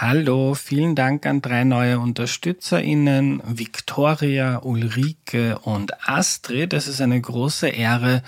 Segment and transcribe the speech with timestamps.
[0.00, 6.72] Hallo, vielen Dank an drei neue UnterstützerInnen, Victoria, Ulrike und Astrid.
[6.72, 8.22] Es ist eine große Ehre,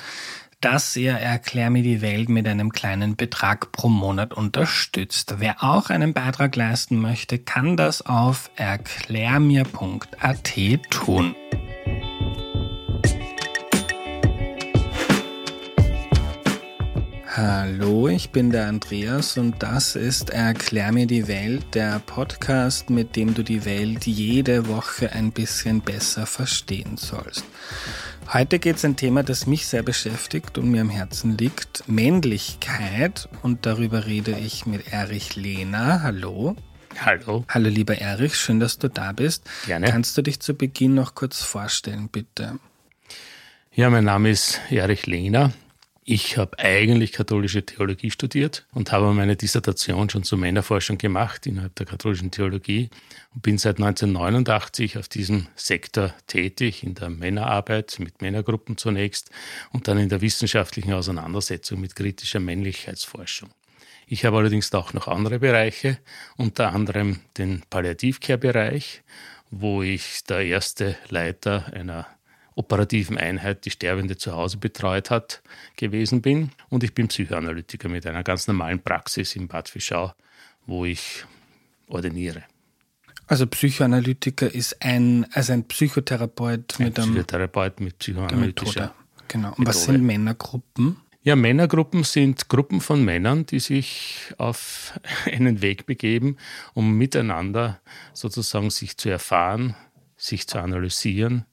[0.60, 5.36] dass ihr Erklär mir die Welt mit einem kleinen Betrag pro Monat unterstützt.
[5.38, 10.52] Wer auch einen Beitrag leisten möchte, kann das auf erklärmir.at
[10.90, 11.36] tun.
[17.42, 23.16] Hallo, ich bin der Andreas und das ist Erklär mir die Welt, der Podcast, mit
[23.16, 27.46] dem du die Welt jede Woche ein bisschen besser verstehen sollst.
[28.30, 31.84] Heute geht es ein Thema, das mich sehr beschäftigt und mir am Herzen liegt.
[31.88, 33.30] Männlichkeit.
[33.42, 36.02] Und darüber rede ich mit Erich Lehner.
[36.02, 36.56] Hallo.
[37.02, 37.46] Hallo.
[37.48, 38.36] Hallo, lieber Erich.
[38.36, 39.48] Schön, dass du da bist.
[39.64, 39.86] Gerne.
[39.86, 42.58] Kannst du dich zu Beginn noch kurz vorstellen, bitte?
[43.72, 45.54] Ja, mein Name ist Erich Lehner.
[46.12, 51.76] Ich habe eigentlich katholische Theologie studiert und habe meine Dissertation schon zur Männerforschung gemacht innerhalb
[51.76, 52.90] der katholischen Theologie
[53.32, 59.30] und bin seit 1989 auf diesem Sektor tätig, in der Männerarbeit mit Männergruppen zunächst
[59.72, 63.50] und dann in der wissenschaftlichen Auseinandersetzung mit kritischer Männlichkeitsforschung.
[64.08, 65.98] Ich habe allerdings auch noch andere Bereiche,
[66.36, 69.02] unter anderem den Palliativcare-Bereich,
[69.52, 72.08] wo ich der erste Leiter einer
[72.54, 75.42] operativen Einheit die Sterbende zu Hause betreut hat,
[75.76, 76.50] gewesen bin.
[76.68, 80.12] Und ich bin Psychoanalytiker mit einer ganz normalen Praxis in Bad Fischau,
[80.66, 81.24] wo ich
[81.88, 82.44] ordiniere.
[83.26, 88.94] Also Psychoanalytiker ist ein, also ein Psychotherapeut ein mit einem Psychotherapeut mit psychoanalytischer Methode.
[89.28, 89.48] Genau.
[89.50, 89.68] Und Methode.
[89.68, 90.96] was sind Männergruppen?
[91.22, 96.38] Ja, Männergruppen sind Gruppen von Männern, die sich auf einen Weg begeben,
[96.74, 97.80] um miteinander
[98.14, 99.76] sozusagen sich zu erfahren,
[100.16, 101.44] sich zu analysieren,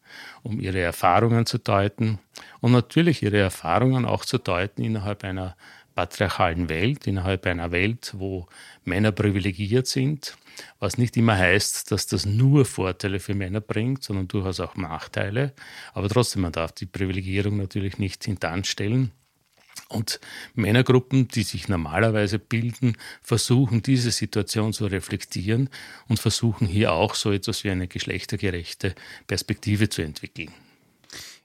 [0.48, 2.20] um ihre Erfahrungen zu deuten
[2.62, 5.56] und natürlich ihre Erfahrungen auch zu deuten innerhalb einer
[5.94, 8.48] patriarchalen Welt, innerhalb einer Welt, wo
[8.86, 10.38] Männer privilegiert sind,
[10.80, 15.54] was nicht immer heißt, dass das nur Vorteile für Männer bringt, sondern durchaus auch Nachteile.
[15.94, 19.12] Aber trotzdem, man darf die Privilegierung natürlich nicht hintanstellen.
[19.90, 20.20] Und
[20.54, 25.70] Männergruppen, die sich normalerweise bilden, versuchen diese Situation zu reflektieren
[26.08, 28.96] und versuchen hier auch so etwas wie eine geschlechtergerechte
[29.28, 30.52] Perspektive zu entwickeln.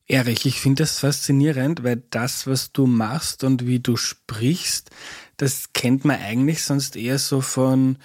[0.09, 4.91] Erich, ich finde das faszinierend, weil das, was du machst und wie du sprichst,
[5.37, 7.97] das kennt man eigentlich sonst eher so von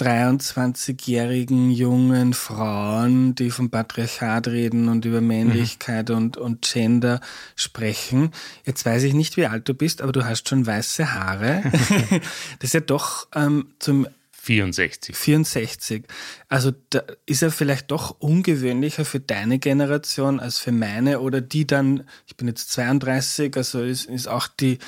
[0.00, 6.16] 23-jährigen jungen Frauen, die vom Patriarchat reden und über Männlichkeit mhm.
[6.16, 7.20] und, und Gender
[7.54, 8.30] sprechen.
[8.64, 11.62] Jetzt weiß ich nicht, wie alt du bist, aber du hast schon weiße Haare.
[12.58, 14.06] das ist ja doch ähm, zum
[14.40, 15.14] 64.
[15.14, 16.04] 64.
[16.48, 21.66] Also da ist er vielleicht doch ungewöhnlicher für deine Generation als für meine oder die
[21.66, 24.78] dann, ich bin jetzt 32, also ist, ist auch die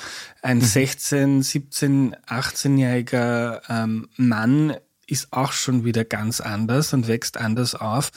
[0.41, 4.75] ein 16, 17, 18-jähriger ähm, Mann
[5.07, 8.11] ist auch schon wieder ganz anders und wächst anders auf.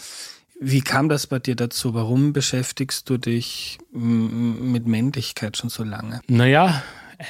[0.59, 1.93] Wie kam das bei dir dazu?
[1.95, 6.21] Warum beschäftigst du dich mit Männlichkeit schon so lange?
[6.29, 6.83] Naja,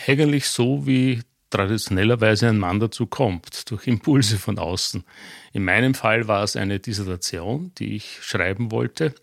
[0.06, 5.04] eigentlich so, wie traditionellerweise ein Mann dazu kommt, durch Impulse von außen.
[5.52, 9.14] In meinem Fall war es eine Dissertation, die ich schreiben wollte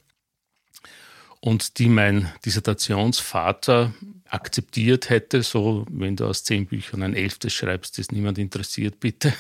[1.40, 3.94] und die mein Dissertationsvater
[4.30, 9.34] akzeptiert hätte, so wenn du aus zehn Büchern ein elftes schreibst, das niemand interessiert, bitte.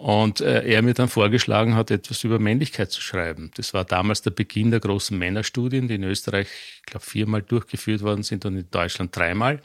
[0.00, 3.50] Und äh, er mir dann vorgeschlagen hat, etwas über Männlichkeit zu schreiben.
[3.56, 8.00] Das war damals der Beginn der großen Männerstudien, die in Österreich, ich glaube, viermal durchgeführt
[8.00, 9.60] worden sind und in Deutschland dreimal.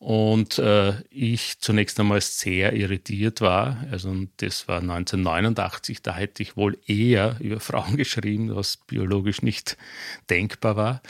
[0.00, 3.86] Und äh, ich zunächst einmal sehr irritiert war.
[3.92, 9.76] Also das war 1989, da hätte ich wohl eher über Frauen geschrieben, was biologisch nicht
[10.28, 11.02] denkbar war.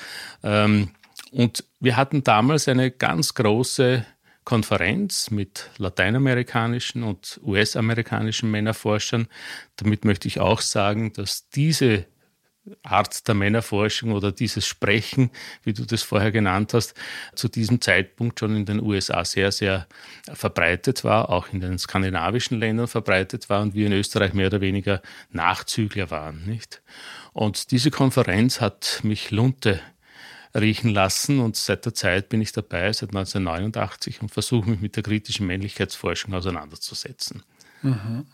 [0.43, 0.91] Ähm,
[1.31, 4.05] und wir hatten damals eine ganz große
[4.45, 9.29] Konferenz mit lateinamerikanischen und US-amerikanischen Männerforschern.
[9.77, 12.07] Damit möchte ich auch sagen, dass diese
[12.85, 15.31] Art der Männerforschung oder dieses Sprechen,
[15.65, 16.95] wie du das vorher genannt hast,
[17.35, 19.89] zu diesem Zeitpunkt schon in den USA sehr, sehr
[20.33, 24.61] verbreitet war, auch in den skandinavischen Ländern verbreitet war und wir in Österreich mehr oder
[24.61, 26.83] weniger Nachzügler waren, nicht?
[27.33, 29.81] Und diese Konferenz hat mich Lunte
[30.54, 34.96] riechen lassen und seit der Zeit bin ich dabei, seit 1989 und versuche mich mit
[34.96, 37.43] der kritischen Männlichkeitsforschung auseinanderzusetzen.
[37.82, 38.26] Mhm.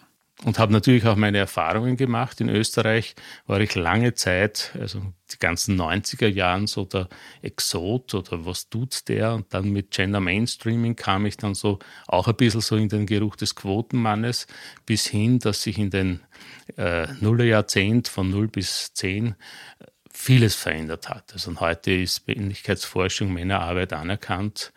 [0.45, 2.41] Und habe natürlich auch meine Erfahrungen gemacht.
[2.41, 3.17] In Österreich
[3.49, 7.09] war ich lange Zeit, also die ganzen 90er Jahren, so der
[7.43, 9.35] Exot oder was tut der?
[9.35, 13.07] Und dann mit Gender Mainstreaming kam ich dann so auch ein bisschen so in den
[13.07, 14.47] Geruch des Quotenmannes,
[14.87, 16.21] bis hin, dass sich in den
[16.77, 19.35] äh, Nullerjahrzehnt von 0 bis 10
[20.19, 21.33] vieles verändert hat.
[21.33, 24.73] Also heute ist Männlichkeitsforschung, Männerarbeit anerkannt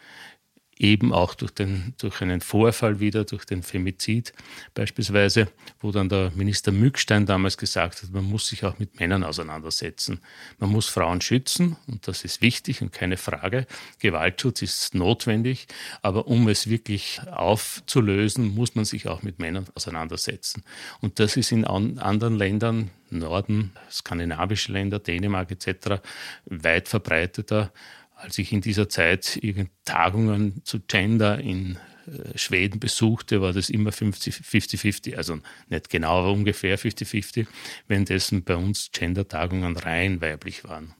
[0.81, 4.33] eben auch durch, den, durch einen Vorfall wieder, durch den Femizid
[4.73, 5.47] beispielsweise,
[5.79, 10.21] wo dann der Minister Mückstein damals gesagt hat, man muss sich auch mit Männern auseinandersetzen.
[10.57, 13.67] Man muss Frauen schützen und das ist wichtig und keine Frage.
[13.99, 15.67] Gewaltschutz ist notwendig,
[16.01, 20.63] aber um es wirklich aufzulösen, muss man sich auch mit Männern auseinandersetzen.
[20.99, 26.01] Und das ist in anderen Ländern, Norden, skandinavische Länder, Dänemark etc.,
[26.45, 27.71] weit verbreiteter.
[28.21, 29.39] Als ich in dieser Zeit
[29.85, 31.77] Tagungen zu Gender in
[32.07, 35.39] äh, Schweden besuchte, war das immer 50-50, also
[35.69, 37.47] nicht genau, aber ungefähr 50-50,
[37.87, 40.93] währenddessen bei uns Gender-Tagungen rein weiblich waren.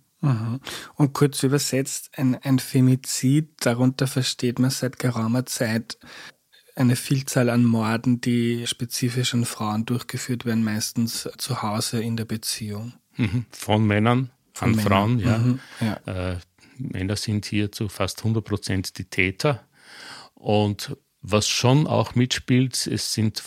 [0.96, 5.98] Und kurz übersetzt, ein, ein Femizid, darunter versteht man seit geraumer Zeit
[6.76, 12.26] eine Vielzahl an Morden, die spezifisch an Frauen durchgeführt werden, meistens zu Hause in der
[12.26, 12.94] Beziehung.
[13.18, 13.46] Mhm.
[13.50, 14.88] Von Männern Von an Männern.
[14.88, 15.38] Frauen, ja.
[15.40, 15.60] Mhm.
[15.80, 16.32] ja.
[16.34, 16.38] Äh,
[16.90, 19.68] Männer sind hier zu fast 100 Prozent die Täter.
[20.34, 23.44] Und was schon auch mitspielt, es sind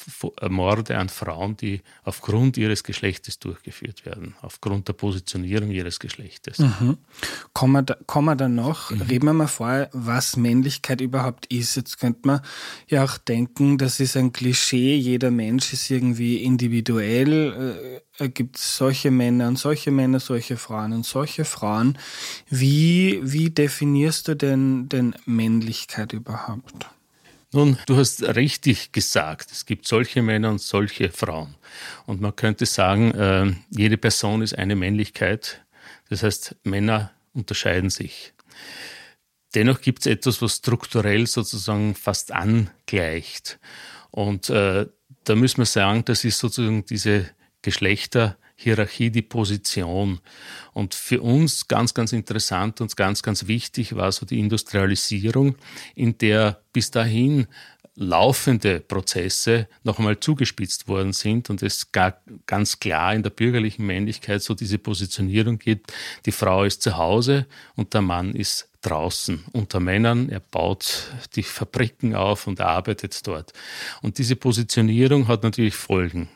[0.49, 6.59] Morde an Frauen, die aufgrund ihres Geschlechtes durchgeführt werden, aufgrund der Positionierung ihres Geschlechtes.
[6.59, 6.99] Mhm.
[7.53, 9.03] Kommen, wir kommen wir dann noch, mhm.
[9.03, 11.75] reden wir mal vorher, was Männlichkeit überhaupt ist.
[11.75, 12.41] Jetzt könnte man
[12.87, 18.77] ja auch denken, das ist ein Klischee, jeder Mensch ist irgendwie individuell, äh, gibt es
[18.77, 21.99] solche Männer und solche Männer, solche Frauen und solche Frauen.
[22.49, 26.87] Wie, wie definierst du denn, denn Männlichkeit überhaupt?
[27.55, 31.55] Nun, du hast richtig gesagt, es gibt solche Männer und solche Frauen.
[32.05, 35.65] Und man könnte sagen, äh, jede Person ist eine Männlichkeit.
[36.09, 38.33] Das heißt, Männer unterscheiden sich.
[39.55, 43.61] Dennoch gibt es etwas, was strukturell sozusagen fast angleicht.
[44.11, 44.87] Und äh,
[45.23, 47.31] da müssen wir sagen, das ist sozusagen diese
[47.63, 50.21] Geschlechter, Hierarchie die Position.
[50.73, 55.57] Und für uns ganz, ganz interessant und ganz, ganz wichtig war so die Industrialisierung,
[55.95, 57.47] in der bis dahin
[57.97, 64.43] laufende Prozesse noch einmal zugespitzt worden sind und es ganz klar in der bürgerlichen Männlichkeit
[64.43, 65.93] so diese Positionierung gibt,
[66.27, 67.47] die Frau ist zu Hause
[67.77, 73.53] und der Mann ist draußen unter Männern, er baut die Fabriken auf und arbeitet dort.
[74.03, 76.29] Und diese Positionierung hat natürlich Folgen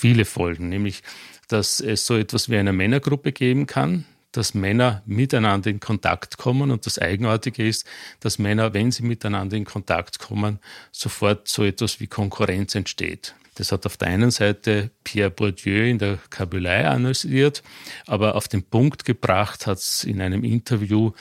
[0.00, 1.02] viele Folgen, nämlich
[1.48, 6.70] dass es so etwas wie eine Männergruppe geben kann, dass Männer miteinander in Kontakt kommen
[6.70, 7.84] und das Eigenartige ist,
[8.20, 10.60] dass Männer, wenn sie miteinander in Kontakt kommen,
[10.92, 13.34] sofort so etwas wie Konkurrenz entsteht.
[13.56, 17.62] Das hat auf der einen Seite Pierre Bourdieu in der Kabylei analysiert,
[18.06, 21.12] aber auf den Punkt gebracht hat es in einem Interview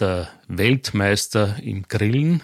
[0.00, 2.42] der Weltmeister im Grillen,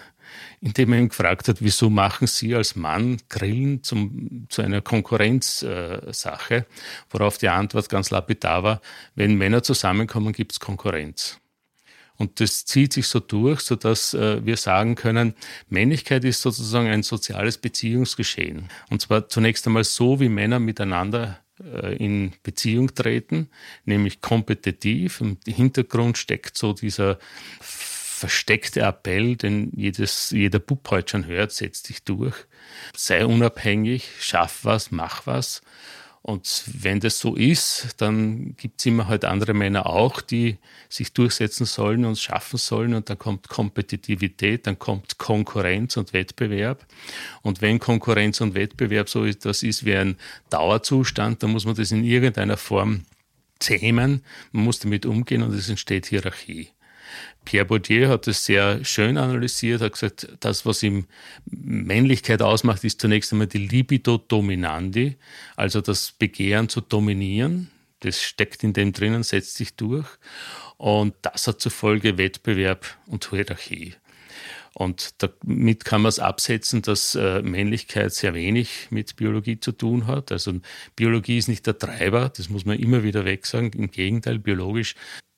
[0.61, 6.55] indem er ihn gefragt hat, wieso machen Sie als Mann Grillen zum, zu einer Konkurrenzsache,
[6.55, 6.63] äh,
[7.09, 8.81] worauf die Antwort ganz lapidar war,
[9.15, 11.39] wenn Männer zusammenkommen, gibt es Konkurrenz.
[12.17, 15.35] Und das zieht sich so durch, sodass äh, wir sagen können,
[15.69, 18.69] Männlichkeit ist sozusagen ein soziales Beziehungsgeschehen.
[18.89, 23.49] Und zwar zunächst einmal so, wie Männer miteinander äh, in Beziehung treten,
[23.85, 25.21] nämlich kompetitiv.
[25.21, 27.19] Im Hintergrund steckt so dieser
[28.17, 32.35] versteckte Appell, den jedes, jeder Bub heute schon hört, setz dich durch,
[32.95, 35.61] sei unabhängig, schaff was, mach was.
[36.23, 40.57] Und wenn das so ist, dann gibt es immer halt andere Männer auch, die
[40.89, 42.95] sich durchsetzen sollen und schaffen sollen.
[42.95, 46.85] Und dann kommt Kompetitivität, dann kommt Konkurrenz und Wettbewerb.
[47.43, 50.17] Und wenn Konkurrenz und Wettbewerb so ist, das ist wie ein
[50.49, 53.05] Dauerzustand, dann muss man das in irgendeiner Form
[53.59, 54.25] zähmen.
[54.51, 56.71] Man muss damit umgehen und es entsteht Hierarchie.
[57.45, 61.07] Pierre Bourdieu hat das sehr schön analysiert, hat gesagt, das, was ihm
[61.45, 65.15] Männlichkeit ausmacht, ist zunächst einmal die Libido dominandi,
[65.55, 67.69] also das Begehren zu dominieren.
[68.01, 70.07] Das steckt in dem drinnen, setzt sich durch.
[70.77, 73.95] Und das hat zur Folge Wettbewerb und Hierarchie.
[74.73, 80.05] Und damit kann man es absetzen, dass äh, Männlichkeit sehr wenig mit Biologie zu tun
[80.05, 80.31] hat.
[80.31, 80.53] Also
[80.95, 83.71] Biologie ist nicht der Treiber, das muss man immer wieder wegsagen.
[83.71, 84.93] Im Gegenteil, biologisch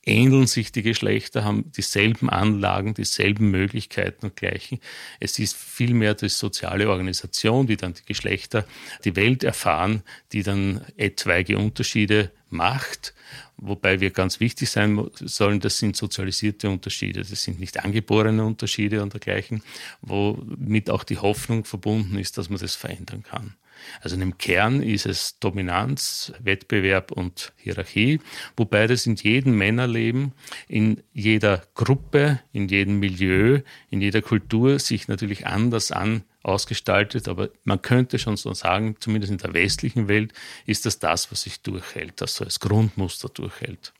[0.05, 4.79] ähneln sich die Geschlechter, haben dieselben Anlagen, dieselben Möglichkeiten und gleichen.
[5.19, 8.65] Es ist vielmehr die soziale Organisation, die dann die Geschlechter,
[9.03, 13.13] die Welt erfahren, die dann etwaige Unterschiede macht.
[13.57, 19.03] Wobei wir ganz wichtig sein sollen, das sind sozialisierte Unterschiede, das sind nicht angeborene Unterschiede
[19.03, 19.61] und dergleichen,
[20.01, 23.55] womit auch die Hoffnung verbunden ist, dass man das verändern kann.
[24.01, 28.19] Also im Kern ist es Dominanz, Wettbewerb und Hierarchie,
[28.57, 30.33] wobei das in jedem Männerleben,
[30.67, 37.49] in jeder Gruppe, in jedem Milieu, in jeder Kultur sich natürlich anders an ausgestaltet, aber
[37.63, 40.33] man könnte schon so sagen, zumindest in der westlichen Welt
[40.65, 43.93] ist das das, was sich durchhält, das so als Grundmuster durchhält.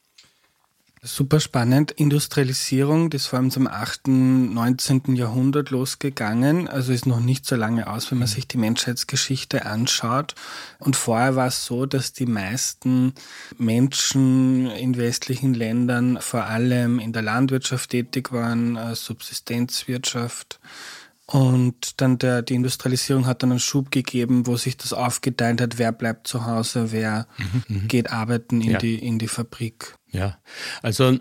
[1.02, 1.92] Super spannend.
[1.92, 5.16] Industrialisierung, das vor allem zum 8., 19.
[5.16, 6.68] Jahrhundert losgegangen.
[6.68, 8.34] Also ist noch nicht so lange aus, wenn man mhm.
[8.34, 10.36] sich die Menschheitsgeschichte anschaut.
[10.78, 13.14] Und vorher war es so, dass die meisten
[13.58, 20.60] Menschen in westlichen Ländern vor allem in der Landwirtschaft tätig waren, äh, Subsistenzwirtschaft.
[21.32, 25.78] Und dann der, die Industrialisierung hat dann einen Schub gegeben, wo sich das aufgeteilt hat,
[25.78, 27.88] wer bleibt zu Hause, wer mhm, mhm.
[27.88, 28.78] geht arbeiten in, ja.
[28.80, 29.94] die, in die Fabrik.
[30.08, 30.40] Ja,
[30.82, 31.20] also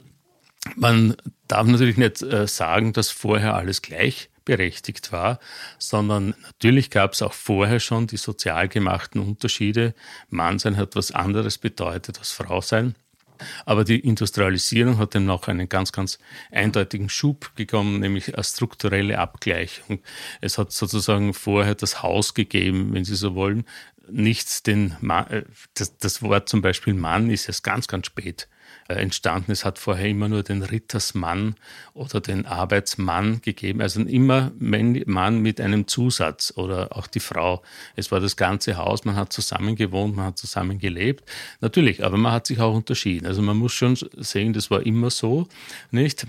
[0.76, 1.14] man
[1.46, 5.40] darf natürlich nicht äh, sagen, dass vorher alles gleichberechtigt war,
[5.78, 9.94] sondern natürlich gab es auch vorher schon die sozial gemachten Unterschiede.
[10.30, 12.94] Mannsein hat was anderes bedeutet als Frau sein.
[13.64, 16.18] Aber die Industrialisierung hat dann noch einen ganz, ganz
[16.50, 20.00] eindeutigen Schub gekommen, nämlich eine strukturelle Abgleichung.
[20.40, 23.64] Es hat sozusagen vorher das Haus gegeben, wenn Sie so wollen.
[24.10, 28.48] Nichts den Mann, äh, das, das Wort zum Beispiel Mann ist erst ganz, ganz spät
[28.96, 29.52] entstanden.
[29.52, 31.56] Es hat vorher immer nur den Rittersmann
[31.92, 37.62] oder den Arbeitsmann gegeben, also immer Mann mit einem Zusatz oder auch die Frau.
[37.96, 41.28] Es war das ganze Haus, man hat zusammen gewohnt, man hat zusammen gelebt.
[41.60, 43.26] Natürlich, aber man hat sich auch unterschieden.
[43.26, 45.46] Also man muss schon sehen, das war immer so,
[45.90, 46.26] nicht?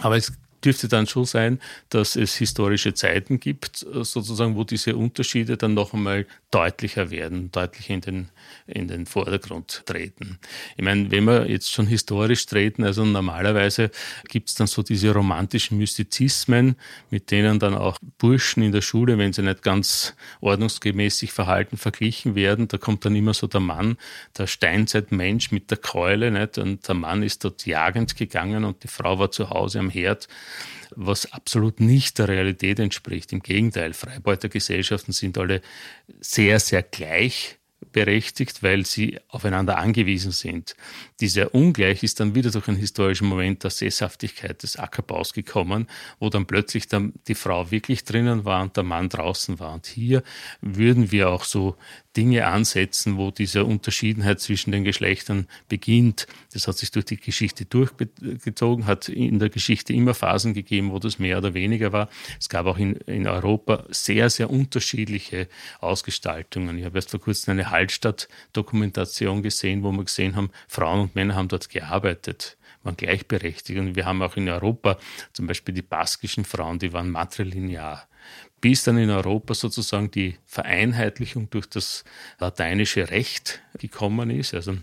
[0.00, 0.32] Aber es
[0.64, 5.94] dürfte dann schon sein, dass es historische Zeiten gibt, sozusagen, wo diese Unterschiede dann noch
[5.94, 8.28] einmal deutlicher werden, deutlicher in den,
[8.66, 10.38] in den Vordergrund treten.
[10.76, 13.90] Ich meine, wenn wir jetzt schon historisch treten, also normalerweise
[14.28, 16.76] gibt es dann so diese romantischen Mystizismen,
[17.10, 21.76] mit denen dann auch Burschen in der Schule, wenn sie nicht ganz ordnungsgemäß sich verhalten,
[21.76, 22.68] verglichen werden.
[22.68, 23.96] Da kommt dann immer so der Mann,
[24.36, 26.58] der Steinzeitmensch mit der Keule, nicht?
[26.58, 30.28] und der Mann ist dort jagend gegangen und die Frau war zu Hause am Herd
[30.94, 33.32] was absolut nicht der Realität entspricht.
[33.32, 35.62] Im Gegenteil, Freibeutergesellschaften sind alle
[36.20, 37.58] sehr, sehr gleich
[37.92, 40.76] berechtigt, weil sie aufeinander angewiesen sind.
[41.20, 45.86] Dieser Ungleich ist dann wieder durch einen historischen Moment der Sesshaftigkeit des Ackerbaus gekommen,
[46.18, 49.72] wo dann plötzlich dann die Frau wirklich drinnen war und der Mann draußen war.
[49.74, 50.22] Und hier
[50.60, 51.76] würden wir auch so
[52.16, 56.26] Dinge ansetzen, wo diese Unterschiedenheit zwischen den Geschlechtern beginnt.
[56.52, 60.98] Das hat sich durch die Geschichte durchgezogen, hat in der Geschichte immer Phasen gegeben, wo
[60.98, 62.08] das mehr oder weniger war.
[62.38, 65.48] Es gab auch in, in Europa sehr, sehr unterschiedliche
[65.78, 66.78] Ausgestaltungen.
[66.78, 71.36] Ich habe erst vor kurzem eine Hallstatt-Dokumentation gesehen, wo wir gesehen haben, Frauen und Männer
[71.36, 73.78] haben dort gearbeitet waren gleichberechtigt.
[73.78, 74.98] Und wir haben auch in Europa
[75.34, 78.08] zum Beispiel die baskischen Frauen, die waren matrilinear
[78.60, 82.04] bis dann in Europa sozusagen die Vereinheitlichung durch das
[82.38, 84.54] lateinische Recht gekommen ist.
[84.54, 84.76] Also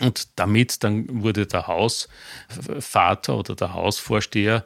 [0.00, 4.64] und damit dann wurde der Hausvater oder der Hausvorsteher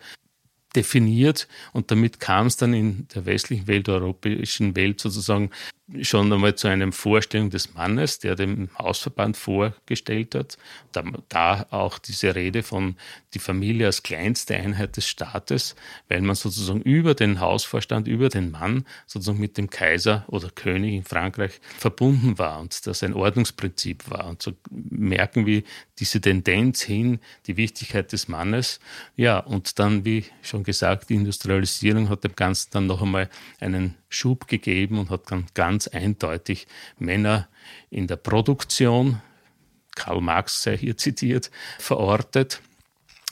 [0.77, 5.51] definiert und damit kam es dann in der westlichen Welt, der europäischen Welt sozusagen
[6.01, 10.57] schon einmal zu einer Vorstellung des Mannes, der dem Hausverband vorgestellt hat.
[10.93, 12.97] Da, da, auch diese Rede von
[13.35, 15.75] die Familie als kleinste Einheit des Staates,
[16.09, 20.95] weil man sozusagen über den Hausvorstand, über den Mann sozusagen mit dem Kaiser oder König
[20.95, 24.27] in Frankreich verbunden war und das ein Ordnungsprinzip war.
[24.29, 25.63] Und so merken wir
[25.99, 28.81] diese Tendenz hin, die Wichtigkeit des Mannes.
[29.17, 33.29] Ja, und dann, wie schon gesagt, die Industrialisierung hat dem Ganzen dann noch einmal
[33.61, 36.67] einen Schub gegeben und hat dann ganz eindeutig
[36.99, 37.49] Männer
[37.91, 39.21] in der Produktion,
[39.95, 42.61] Karl Marx sei hier zitiert, verortet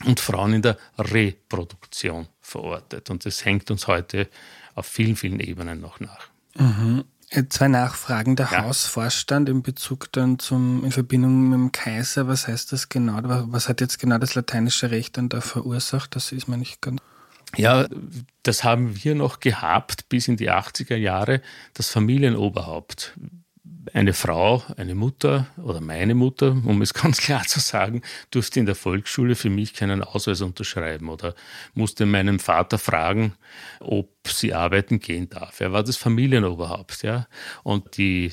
[0.05, 3.09] und Frauen in der Reproduktion verortet.
[3.09, 4.27] Und das hängt uns heute
[4.75, 6.29] auf vielen, vielen Ebenen noch nach.
[6.55, 7.05] Mhm.
[7.47, 8.35] Zwei Nachfragen.
[8.35, 8.63] Der ja.
[8.63, 13.19] Hausvorstand in Bezug dann zum, in Verbindung mit dem Kaiser, was heißt das genau?
[13.23, 16.15] Was hat jetzt genau das lateinische Recht dann da verursacht?
[16.17, 16.99] Das ist mir nicht ganz.
[17.57, 17.87] Ja,
[18.43, 21.41] das haben wir noch gehabt bis in die 80er Jahre,
[21.73, 23.13] das Familienoberhaupt.
[23.93, 28.67] Eine Frau, eine Mutter oder meine Mutter, um es ganz klar zu sagen, durfte in
[28.67, 31.33] der Volksschule für mich keinen Ausweis unterschreiben oder
[31.73, 33.33] musste meinen Vater fragen,
[33.79, 35.59] ob sie arbeiten gehen darf.
[35.59, 37.27] Er war das Familienoberhaupt, ja.
[37.63, 38.31] Und die,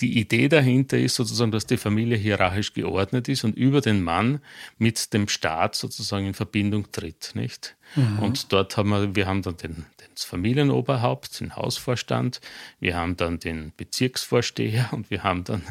[0.00, 4.40] die Idee dahinter ist sozusagen, dass die Familie hierarchisch geordnet ist und über den Mann
[4.78, 7.76] mit dem Staat sozusagen in Verbindung tritt, nicht?
[7.94, 8.18] Mhm.
[8.18, 12.40] Und dort haben wir, wir haben dann den, das Familienoberhaupt, den Hausvorstand,
[12.78, 15.62] wir haben dann den Bezirksvorsteher und wir haben dann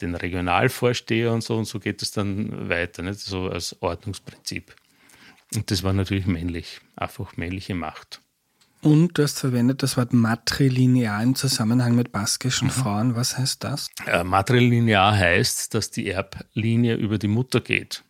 [0.00, 3.20] den Regionalvorsteher und so und so geht es dann weiter, nicht?
[3.20, 4.74] So als Ordnungsprinzip.
[5.54, 8.20] Und das war natürlich männlich, einfach männliche Macht.
[8.84, 12.72] Und du hast verwendet das Wort matrilinear im Zusammenhang mit baskischen mhm.
[12.72, 13.16] Frauen.
[13.16, 13.88] Was heißt das?
[14.06, 18.04] Äh, matrilinear heißt, dass die Erblinie über die Mutter geht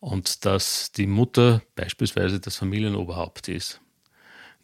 [0.00, 3.80] und dass die Mutter beispielsweise das Familienoberhaupt ist.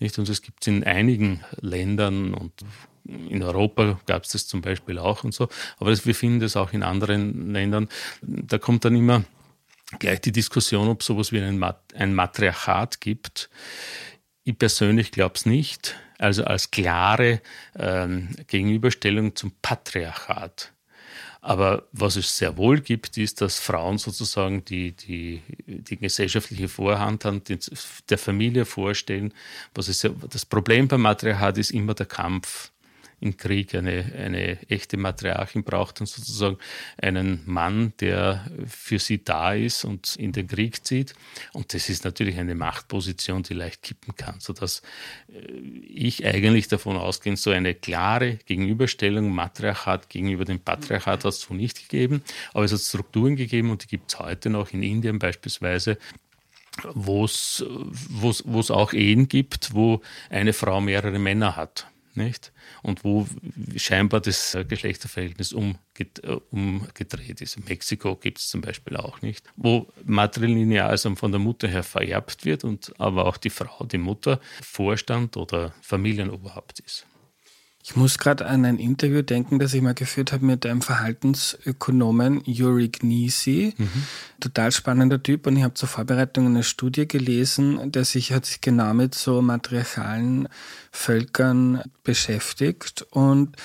[0.01, 0.19] Nicht?
[0.19, 2.53] Und das gibt es in einigen Ländern und
[3.05, 5.49] in Europa gab es das zum Beispiel auch und so.
[5.79, 7.89] Aber das, wir finden das auch in anderen Ländern.
[8.21, 9.23] Da kommt dann immer
[10.01, 13.49] gleich die Diskussion, ob es sowas wie ein, Mat ein Matriarchat gibt.
[14.45, 15.97] Ich persönlich glaube es nicht.
[16.19, 17.41] Also als klare
[17.79, 20.73] ähm, Gegenüberstellung zum Patriarchat.
[21.43, 27.25] Aber was es sehr wohl gibt, ist, dass Frauen sozusagen die, die, die gesellschaftliche Vorhand
[27.25, 27.43] haben,
[28.11, 29.33] der Familie vorstellen.
[29.75, 32.71] Was ist ja, das Problem beim Matriarchat ist immer der Kampf
[33.21, 36.59] im Krieg eine, eine echte Matriarchin braucht und sozusagen
[37.01, 41.15] einen Mann, der für sie da ist und in den Krieg zieht.
[41.53, 44.83] Und das ist natürlich eine Machtposition, die leicht kippen kann, sodass
[45.29, 45.39] äh,
[45.89, 51.55] ich eigentlich davon ausgehe, so eine klare Gegenüberstellung Matriarchat gegenüber dem Patriarchat hat es so
[51.55, 52.23] nicht gegeben,
[52.55, 55.99] aber es hat Strukturen gegeben und die gibt es heute noch in Indien beispielsweise
[56.95, 57.61] wo es
[58.71, 60.01] auch Ehen gibt, wo
[60.31, 61.87] eine Frau mehrere Männer hat
[62.17, 62.53] nicht?
[62.83, 63.27] Und wo
[63.77, 67.57] scheinbar das Geschlechterverhältnis umgedreht, äh, umgedreht ist.
[67.57, 71.83] In Mexiko gibt es zum Beispiel auch nicht, wo matrilineal also von der Mutter her
[71.83, 77.07] vererbt wird und aber auch die Frau, die Mutter, Vorstand oder Familienoberhaupt ist.
[77.83, 82.43] Ich muss gerade an ein Interview denken, das ich mal geführt habe mit einem Verhaltensökonomen,
[82.45, 83.75] Yuri Gnisi.
[83.77, 83.89] Mhm.
[84.39, 85.47] Total spannender Typ.
[85.47, 89.41] Und ich habe zur Vorbereitung eine Studie gelesen, der sich hat sich genau mit so
[89.41, 90.49] matriarchalen
[90.93, 93.07] Völkern beschäftigt.
[93.11, 93.57] Und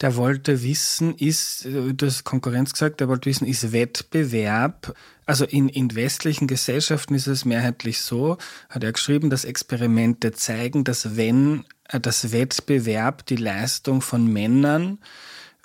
[0.00, 4.94] der wollte wissen, ist, du hast Konkurrenz gesagt, der wollte wissen, ist Wettbewerb
[5.26, 8.36] also in, in westlichen Gesellschaften ist es mehrheitlich so,
[8.68, 14.98] hat er geschrieben, dass Experimente zeigen, dass wenn äh, das Wettbewerb die Leistung von Männern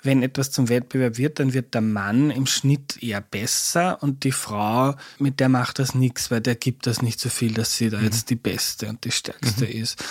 [0.02, 4.32] wenn etwas zum Wettbewerb wird, dann wird der Mann im Schnitt eher besser und die
[4.32, 7.90] Frau, mit der macht das nichts, weil der gibt das nicht so viel, dass sie
[7.90, 8.04] da mhm.
[8.04, 9.70] jetzt die Beste und die Stärkste mhm.
[9.72, 10.02] ist.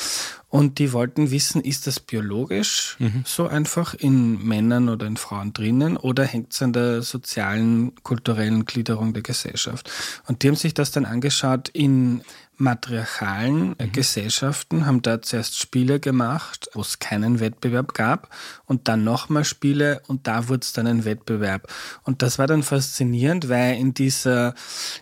[0.47, 3.23] Und die wollten wissen, ist das biologisch mhm.
[3.25, 8.65] so einfach in Männern oder in Frauen drinnen oder hängt es an der sozialen, kulturellen
[8.65, 9.91] Gliederung der Gesellschaft?
[10.27, 12.21] Und die haben sich das dann angeschaut in
[12.59, 13.91] matriarchalen mhm.
[13.91, 18.29] Gesellschaften haben da zuerst Spiele gemacht, wo es keinen Wettbewerb gab
[18.65, 21.71] und dann nochmal Spiele und da wurde es dann ein Wettbewerb.
[22.03, 24.53] Und das war dann faszinierend, weil in dieser,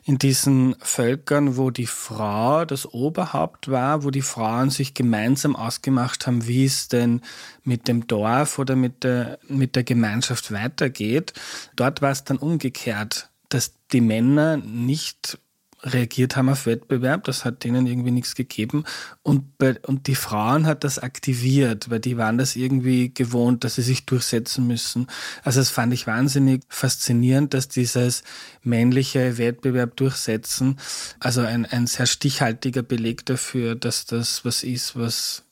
[0.04, 6.28] in diesen Völkern, wo die Frau das Oberhaupt war, wo die Frauen sich gemeinsam ausgemacht
[6.28, 7.22] haben, wie es denn
[7.64, 11.34] mit dem Dorf oder mit der, mit der Gemeinschaft weitergeht,
[11.76, 15.40] dort war es dann umgekehrt dass die Männer nicht
[15.88, 18.84] reagiert haben auf Wettbewerb, das hat denen irgendwie nichts gegeben.
[19.24, 23.76] Und, bei, und die Frauen hat das aktiviert, weil die waren das irgendwie gewohnt, dass
[23.76, 25.08] sie sich durchsetzen müssen.
[25.44, 28.24] Also das fand ich wahnsinnig faszinierend, dass dieses
[28.64, 30.78] männliche Wettbewerb durchsetzen,
[31.20, 35.44] also ein, ein sehr stichhaltiger Beleg dafür, dass das was ist, was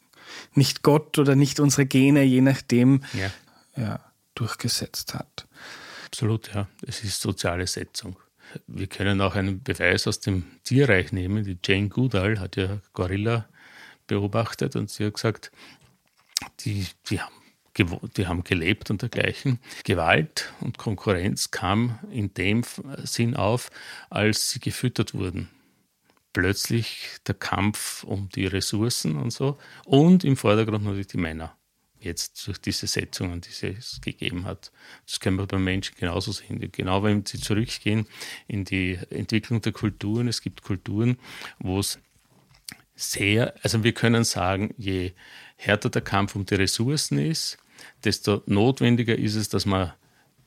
[0.53, 3.31] nicht Gott oder nicht unsere Gene, je nachdem, ja.
[3.77, 3.99] Ja,
[4.35, 5.47] durchgesetzt hat.
[6.05, 6.67] Absolut, ja.
[6.81, 8.15] Es ist soziale Setzung.
[8.67, 11.43] Wir können auch einen Beweis aus dem Tierreich nehmen.
[11.43, 13.47] Die Jane Goodall hat ja Gorilla
[14.07, 15.51] beobachtet und sie hat gesagt,
[16.61, 17.33] die, die haben
[17.77, 19.59] die haben gelebt und dergleichen.
[19.83, 22.63] Gewalt und Konkurrenz kam in dem
[23.03, 23.69] Sinn auf,
[24.09, 25.49] als sie gefüttert wurden.
[26.31, 31.57] Plötzlich der Kampf um die Ressourcen und so und im Vordergrund natürlich die Männer
[32.05, 34.71] jetzt durch diese Setzungen, die es gegeben hat.
[35.05, 36.69] Das können wir beim Menschen genauso sehen.
[36.71, 38.07] Genau wenn Sie zurückgehen
[38.47, 41.17] in die Entwicklung der Kulturen, es gibt Kulturen,
[41.59, 41.99] wo es
[42.95, 45.11] sehr, also wir können sagen, je
[45.57, 47.57] härter der Kampf um die Ressourcen ist,
[48.03, 49.91] desto notwendiger ist es, dass man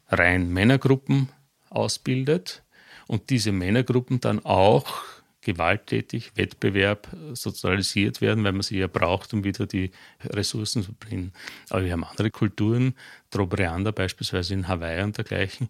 [0.08, 1.28] rein Männergruppen
[1.68, 2.62] ausbildet
[3.06, 5.04] und diese Männergruppen dann auch
[5.40, 9.92] gewalttätig, Wettbewerb sozialisiert werden, weil man sie ja braucht, um wieder die
[10.24, 11.32] Ressourcen zu bringen.
[11.70, 12.94] Aber wir haben andere Kulturen,
[13.30, 15.68] Trobreander beispielsweise in Hawaii und dergleichen,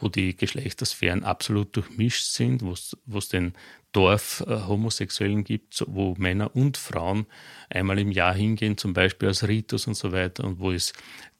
[0.00, 3.54] wo die Geschlechtersphären absolut durchmischt sind, wo es den
[3.92, 7.26] Dorf-Homosexuellen äh, gibt, wo Männer und Frauen
[7.68, 10.92] einmal im Jahr hingehen, zum Beispiel als Ritus und so weiter, und wo es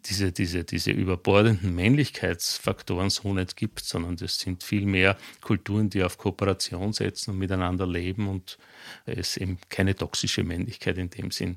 [0.07, 6.03] diese, diese, diese überbordenden Männlichkeitsfaktoren so nicht gibt, sondern das sind viel mehr Kulturen, die
[6.03, 8.59] auf Kooperation setzen und miteinander leben und
[9.07, 11.57] es eben keine toxische Männlichkeit in dem Sinn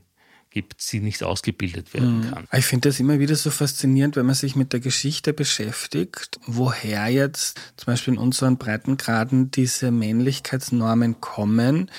[0.55, 2.31] gibt, sie nicht ausgebildet werden mhm.
[2.31, 2.47] kann.
[2.53, 7.09] Ich finde das immer wieder so faszinierend, wenn man sich mit der Geschichte beschäftigt, woher
[7.09, 11.91] jetzt zum Beispiel in unseren Breitengraden diese Männlichkeitsnormen kommen,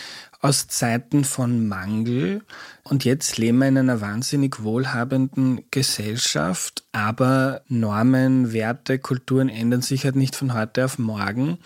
[0.46, 2.42] aus Zeiten von Mangel.
[2.84, 10.04] Und jetzt leben wir in einer wahnsinnig wohlhabenden Gesellschaft, aber Normen, Werte, Kulturen ändern sich
[10.04, 11.58] halt nicht von heute auf morgen.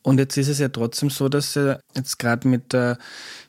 [0.00, 1.54] Und jetzt ist es ja trotzdem so, dass
[1.94, 2.98] jetzt gerade mit der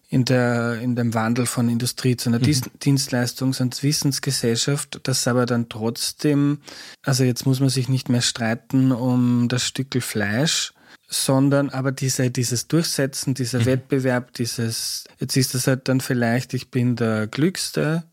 [0.09, 2.61] in, der, in dem Wandel von Industrie zu einer mhm.
[2.79, 6.59] Dienstleistungs- und Wissensgesellschaft, das aber dann trotzdem,
[7.01, 10.73] also jetzt muss man sich nicht mehr streiten um das Stückel Fleisch,
[11.13, 13.65] sondern aber diese, dieses Durchsetzen, dieser mhm.
[13.65, 18.03] Wettbewerb, dieses, jetzt ist es halt dann vielleicht, ich bin der Glückste,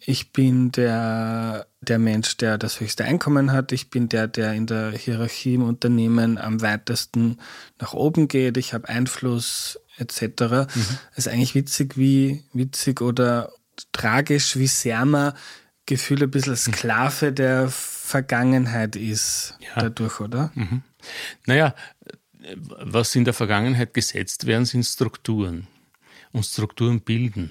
[0.00, 4.66] ich bin der, der Mensch, der das höchste Einkommen hat, ich bin der, der in
[4.66, 7.38] der Hierarchie im Unternehmen am weitesten
[7.78, 10.22] nach oben geht, ich habe Einfluss etc.
[10.42, 10.68] Mhm.
[11.12, 13.52] Es ist eigentlich witzig, wie witzig oder
[13.92, 15.32] tragisch, wie sehr man
[15.86, 16.74] Gefühl ein bisschen mhm.
[16.74, 19.82] Sklave der Vergangenheit ist ja.
[19.82, 20.50] dadurch, oder?
[20.54, 20.82] Mhm.
[21.46, 21.74] Naja,
[22.56, 25.66] was in der Vergangenheit gesetzt werden, sind Strukturen.
[26.32, 27.50] Und Strukturen bilden.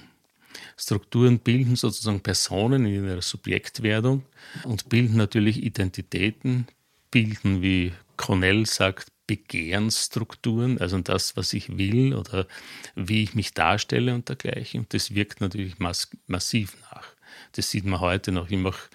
[0.76, 4.24] Strukturen bilden sozusagen Personen in ihrer Subjektwerdung
[4.64, 6.66] und bilden natürlich Identitäten,
[7.10, 12.48] bilden, wie Cornell sagt, Begehrensstrukturen, also das, was ich will oder
[12.96, 14.80] wie ich mich darstelle und dergleichen.
[14.80, 17.06] Und das wirkt natürlich mass massiv nach.
[17.52, 18.50] Das sieht man heute noch.
[18.50, 18.88] Ich mache,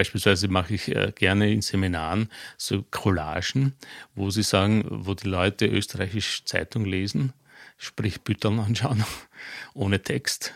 [0.00, 3.74] beispielsweise mache ich äh, gerne in Seminaren so Collagen,
[4.14, 7.32] wo sie sagen, wo die Leute österreichische Zeitung lesen,
[7.76, 9.04] sprich Bütteln anschauen,
[9.74, 10.54] ohne Text.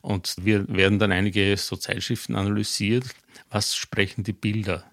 [0.00, 3.04] Und wir werden dann einige so Zeitschriften analysiert,
[3.50, 4.84] was sprechen die Bilder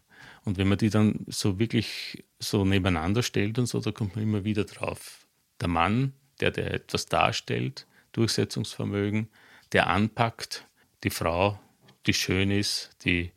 [0.45, 4.23] und wenn man die dann so wirklich so nebeneinander stellt und so, da kommt man
[4.23, 5.25] immer wieder drauf.
[5.61, 9.29] Der Mann, der, der etwas darstellt, Durchsetzungsvermögen,
[9.71, 10.67] der anpackt,
[11.03, 11.59] die Frau,
[12.05, 13.31] die schön ist, die,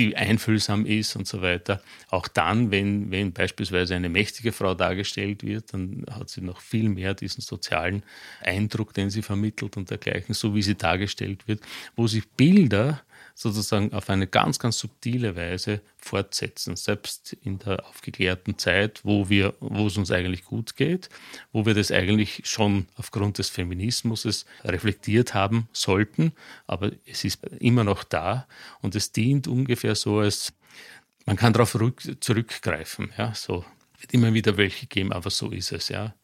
[0.00, 1.82] die einfühlsam ist und so weiter.
[2.08, 6.88] Auch dann, wenn, wenn beispielsweise eine mächtige Frau dargestellt wird, dann hat sie noch viel
[6.88, 8.02] mehr diesen sozialen
[8.40, 11.60] Eindruck, den sie vermittelt und dergleichen, so wie sie dargestellt wird,
[11.96, 13.02] wo sich Bilder
[13.40, 16.76] sozusagen auf eine ganz, ganz subtile Weise fortsetzen.
[16.76, 21.08] Selbst in der aufgeklärten Zeit, wo, wir, wo es uns eigentlich gut geht,
[21.50, 26.32] wo wir das eigentlich schon aufgrund des Feminismus reflektiert haben sollten,
[26.66, 28.46] aber es ist immer noch da
[28.82, 30.52] und es dient ungefähr so als,
[31.24, 31.78] man kann darauf
[32.20, 33.64] zurückgreifen, ja, so
[34.00, 36.14] wird immer wieder welche geben, aber so ist es, ja.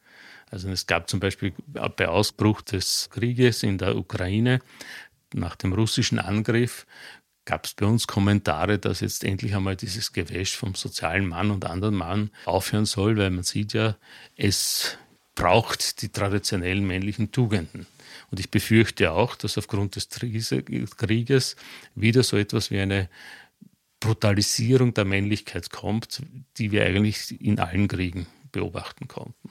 [0.50, 4.60] Also es gab zum Beispiel bei Ausbruch des Krieges in der Ukraine
[5.36, 6.86] nach dem russischen Angriff
[7.44, 11.64] gab es bei uns Kommentare, dass jetzt endlich einmal dieses Gewäsch vom sozialen Mann und
[11.64, 13.96] anderen Mann aufhören soll, weil man sieht ja,
[14.34, 14.98] es
[15.34, 17.86] braucht die traditionellen männlichen Tugenden.
[18.30, 21.56] Und ich befürchte auch, dass aufgrund des Krieges
[21.94, 23.08] wieder so etwas wie eine
[24.00, 26.22] Brutalisierung der Männlichkeit kommt,
[26.58, 29.50] die wir eigentlich in allen Kriegen beobachten konnten.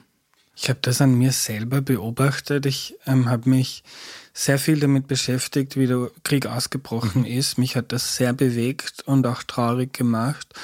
[0.56, 2.64] Ich habe das an mir selber beobachtet.
[2.64, 3.84] Ich ähm, habe mich
[4.32, 7.26] sehr viel damit beschäftigt, wie der Krieg ausgebrochen mhm.
[7.28, 7.58] ist.
[7.58, 10.54] Mich hat das sehr bewegt und auch traurig gemacht.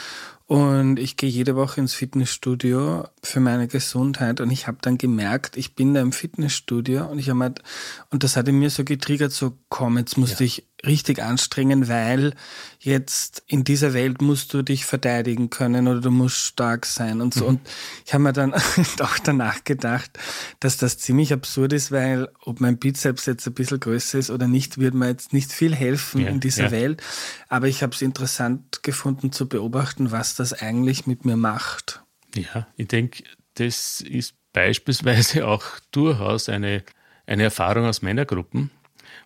[0.46, 5.56] Und ich gehe jede Woche ins Fitnessstudio für meine Gesundheit und ich habe dann gemerkt,
[5.56, 7.62] ich bin da im Fitnessstudio und ich habe halt,
[8.10, 10.48] und das hat in mir so getriggert, so komm, jetzt musste ja.
[10.48, 12.34] ich richtig anstrengen, weil
[12.80, 17.34] jetzt in dieser Welt musst du dich verteidigen können oder du musst stark sein und
[17.34, 17.44] so.
[17.44, 17.48] Mhm.
[17.48, 17.60] Und
[18.04, 18.52] ich habe mir dann
[19.00, 20.18] auch danach gedacht,
[20.60, 24.48] dass das ziemlich absurd ist, weil ob mein Bizeps jetzt ein bisschen größer ist oder
[24.48, 26.70] nicht, wird mir jetzt nicht viel helfen ja, in dieser ja.
[26.72, 27.02] Welt.
[27.48, 32.02] Aber ich habe es interessant gefunden zu beobachten, was das eigentlich mit mir macht.
[32.34, 33.22] Ja, ich denke,
[33.54, 36.82] das ist beispielsweise auch durchaus eine,
[37.26, 38.70] eine Erfahrung aus Männergruppen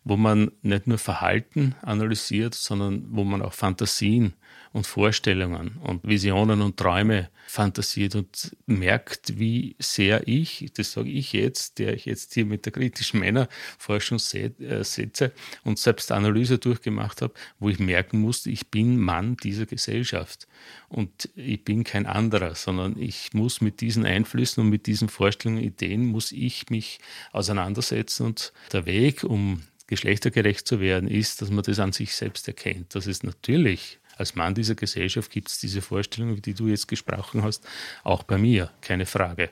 [0.07, 4.35] wo man nicht nur Verhalten analysiert, sondern wo man auch Fantasien
[4.73, 11.33] und Vorstellungen und Visionen und Träume fantasiert und merkt, wie sehr ich, das sage ich
[11.33, 15.33] jetzt, der ich jetzt hier mit der kritischen Männerforschung äh, setze
[15.65, 20.47] und selbst Analyse durchgemacht habe, wo ich merken musste, ich bin Mann dieser Gesellschaft
[20.89, 25.65] und ich bin kein anderer, sondern ich muss mit diesen Einflüssen und mit diesen Vorstellungen,
[25.65, 27.01] Ideen, muss ich mich
[27.33, 32.49] auseinandersetzen und der Weg, um geschlechtergerecht zu werden, ist, dass man das an sich selbst
[32.49, 32.95] erkennt.
[32.95, 37.43] Das ist natürlich, als Mann dieser Gesellschaft gibt es diese Vorstellung, die du jetzt gesprochen
[37.43, 37.65] hast,
[38.03, 39.51] auch bei mir, keine Frage.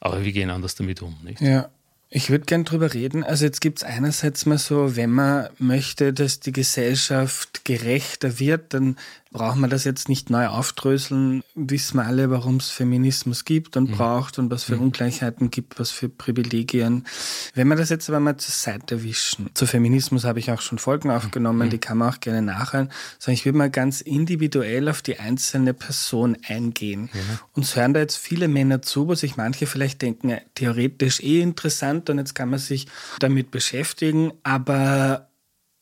[0.00, 1.40] Aber wir gehen anders damit um, nicht?
[1.40, 1.70] Ja.
[2.12, 3.22] Ich würde gern drüber reden.
[3.22, 8.74] Also jetzt gibt es einerseits mal so, wenn man möchte, dass die Gesellschaft gerechter wird,
[8.74, 8.96] dann
[9.32, 11.42] braucht man das jetzt nicht neu aufdröseln.
[11.54, 13.94] Wissen wir alle, warum es Feminismus gibt und mhm.
[13.94, 14.82] braucht und was für mhm.
[14.82, 17.06] Ungleichheiten gibt, was für Privilegien.
[17.54, 19.50] Wenn wir das jetzt aber mal zur Seite wischen.
[19.54, 21.70] Zu Feminismus habe ich auch schon Folgen aufgenommen, mhm.
[21.70, 22.90] die kann man auch gerne nachhören.
[23.18, 27.08] Sondern ich will mal ganz individuell auf die einzelne Person eingehen.
[27.54, 32.10] Uns hören da jetzt viele Männer zu, wo sich manche vielleicht denken, theoretisch eh interessant
[32.10, 32.88] und jetzt kann man sich
[33.20, 35.29] damit beschäftigen, aber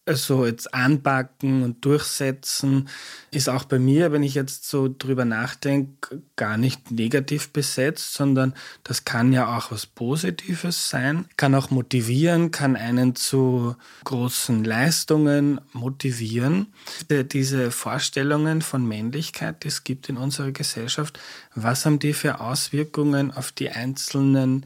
[0.09, 2.89] also jetzt anpacken und durchsetzen,
[3.31, 8.55] ist auch bei mir, wenn ich jetzt so drüber nachdenke, gar nicht negativ besetzt, sondern
[8.85, 15.61] das kann ja auch was Positives sein, kann auch motivieren, kann einen zu großen Leistungen
[15.73, 16.73] motivieren.
[17.11, 21.19] Diese Vorstellungen von Männlichkeit, die es gibt in unserer Gesellschaft,
[21.55, 24.65] was haben die für Auswirkungen auf die einzelnen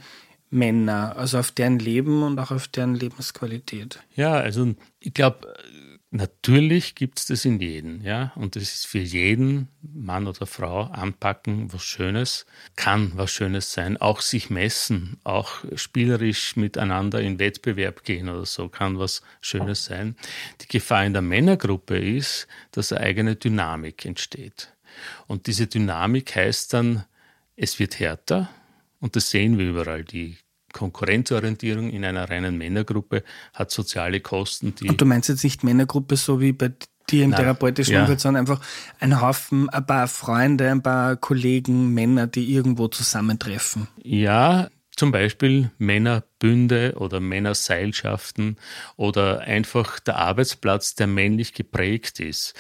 [0.52, 3.98] Männer, also auf deren Leben und auch auf deren Lebensqualität.
[4.14, 5.54] Ja, also ich glaube,
[6.10, 10.82] natürlich gibt es das in jedem, ja, und das ist für jeden Mann oder Frau
[10.84, 12.44] anpacken, was Schönes,
[12.76, 18.68] kann was Schönes sein, auch sich messen, auch spielerisch miteinander in Wettbewerb gehen oder so,
[18.68, 20.16] kann was Schönes sein.
[20.60, 24.68] Die Gefahr in der Männergruppe ist, dass eine eigene Dynamik entsteht.
[25.26, 27.04] Und diese Dynamik heißt dann,
[27.56, 28.50] es wird härter,
[29.02, 30.04] und das sehen wir überall.
[30.04, 30.38] Die
[30.72, 34.88] Konkurrenzorientierung in einer reinen Männergruppe hat soziale Kosten, die.
[34.88, 36.72] Und du meinst jetzt nicht Männergruppe, so wie bei
[37.10, 38.00] dir im Nein, therapeutischen ja.
[38.00, 38.64] Umfeld, sondern einfach
[39.00, 43.88] ein Haufen, ein paar Freunde, ein paar Kollegen, Männer, die irgendwo zusammentreffen.
[44.02, 48.56] Ja, zum Beispiel Männerbünde oder Männerseilschaften
[48.96, 52.54] oder einfach der Arbeitsplatz, der männlich geprägt ist.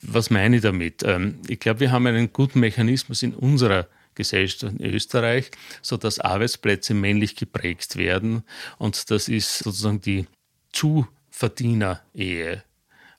[0.00, 1.04] Was meine ich damit?
[1.04, 6.18] Ähm, ich glaube, wir haben einen guten Mechanismus in unserer Gesellschaft in Österreich, so dass
[6.18, 8.44] Arbeitsplätze männlich geprägt werden.
[8.78, 10.26] Und das ist sozusagen die
[10.72, 12.62] Zuverdiener-Ehe,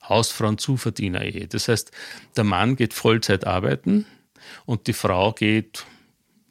[0.08, 1.48] Hausfrauen-Zuverdiener-Ehe.
[1.48, 1.90] Das heißt,
[2.36, 4.06] der Mann geht Vollzeit arbeiten
[4.66, 5.86] und die Frau geht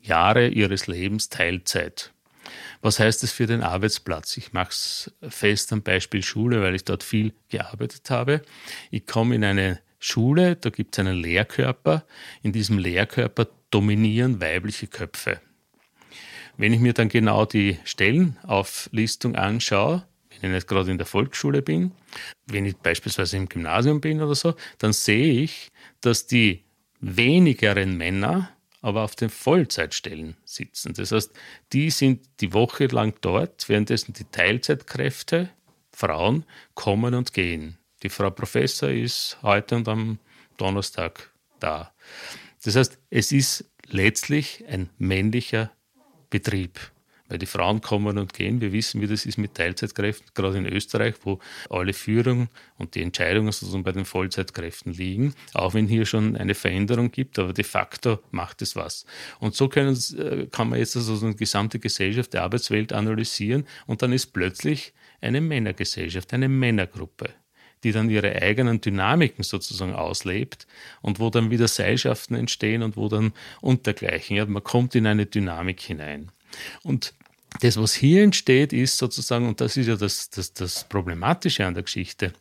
[0.02, 2.12] Jahre ihres Lebens Teilzeit.
[2.82, 4.36] Was heißt das für den Arbeitsplatz?
[4.36, 8.42] Ich mache es fest am Beispiel Schule, weil ich dort viel gearbeitet habe.
[8.92, 12.06] Ich komme in eine Schule, da gibt es einen Lehrkörper.
[12.42, 15.42] In diesem Lehrkörper dominieren weibliche Köpfe.
[16.58, 21.62] Wenn ich mir dann genau die Stellenauflistung anschaue, wenn ich nicht gerade in der Volksschule
[21.62, 21.92] bin,
[22.46, 26.64] wenn ich beispielsweise im Gymnasium bin oder so, dann sehe ich, dass die
[27.00, 28.50] wenigeren Männer
[28.82, 30.94] aber auf den Vollzeitstellen sitzen.
[30.94, 31.32] Das heißt,
[31.72, 35.50] die sind die Woche lang dort, währenddessen die Teilzeitkräfte,
[35.92, 37.78] Frauen, kommen und gehen.
[38.04, 40.20] Die Frau Professor ist heute und am
[40.58, 41.94] Donnerstag da.
[42.64, 45.72] Das heißt, es ist letztlich ein männlicher
[46.30, 46.80] Betrieb.
[47.30, 48.60] Weil die Frauen kommen und gehen.
[48.60, 53.02] Wir wissen, wie das ist mit Teilzeitkräften, gerade in Österreich, wo alle Führung und die
[53.02, 55.34] Entscheidungen sozusagen bei den Vollzeitkräften liegen.
[55.54, 59.06] Auch wenn hier schon eine Veränderung gibt, aber de facto macht es was.
[59.40, 64.02] Und so können, äh, kann man jetzt also eine gesamte Gesellschaft der Arbeitswelt analysieren und
[64.02, 67.34] dann ist plötzlich eine Männergesellschaft, eine Männergruppe
[67.84, 70.68] die dann ihre eigenen Dynamiken sozusagen auslebt
[71.02, 74.38] und wo dann wieder Seilschaften entstehen und wo dann untergleichen.
[74.38, 76.32] Ja, man kommt in eine Dynamik hinein.
[76.84, 77.14] Und
[77.60, 81.74] das, was hier entsteht, ist sozusagen, und das ist ja das, das, das Problematische an
[81.74, 82.34] der Geschichte,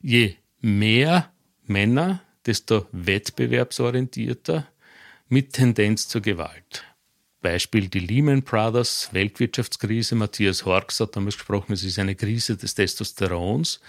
[0.00, 1.30] je mehr
[1.66, 4.66] Männer, desto wettbewerbsorientierter
[5.28, 6.84] mit Tendenz zur Gewalt.
[7.40, 10.14] Beispiel die Lehman Brothers Weltwirtschaftskrise.
[10.16, 13.80] Matthias Horks hat damals gesprochen, es ist eine Krise des Testosterons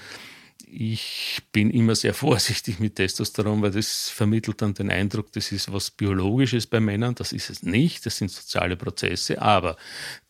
[0.66, 5.72] ich bin immer sehr vorsichtig mit Testosteron, weil das vermittelt dann den Eindruck, das ist
[5.72, 7.16] was Biologisches bei Männern.
[7.16, 9.42] Das ist es nicht, das sind soziale Prozesse.
[9.42, 9.78] Aber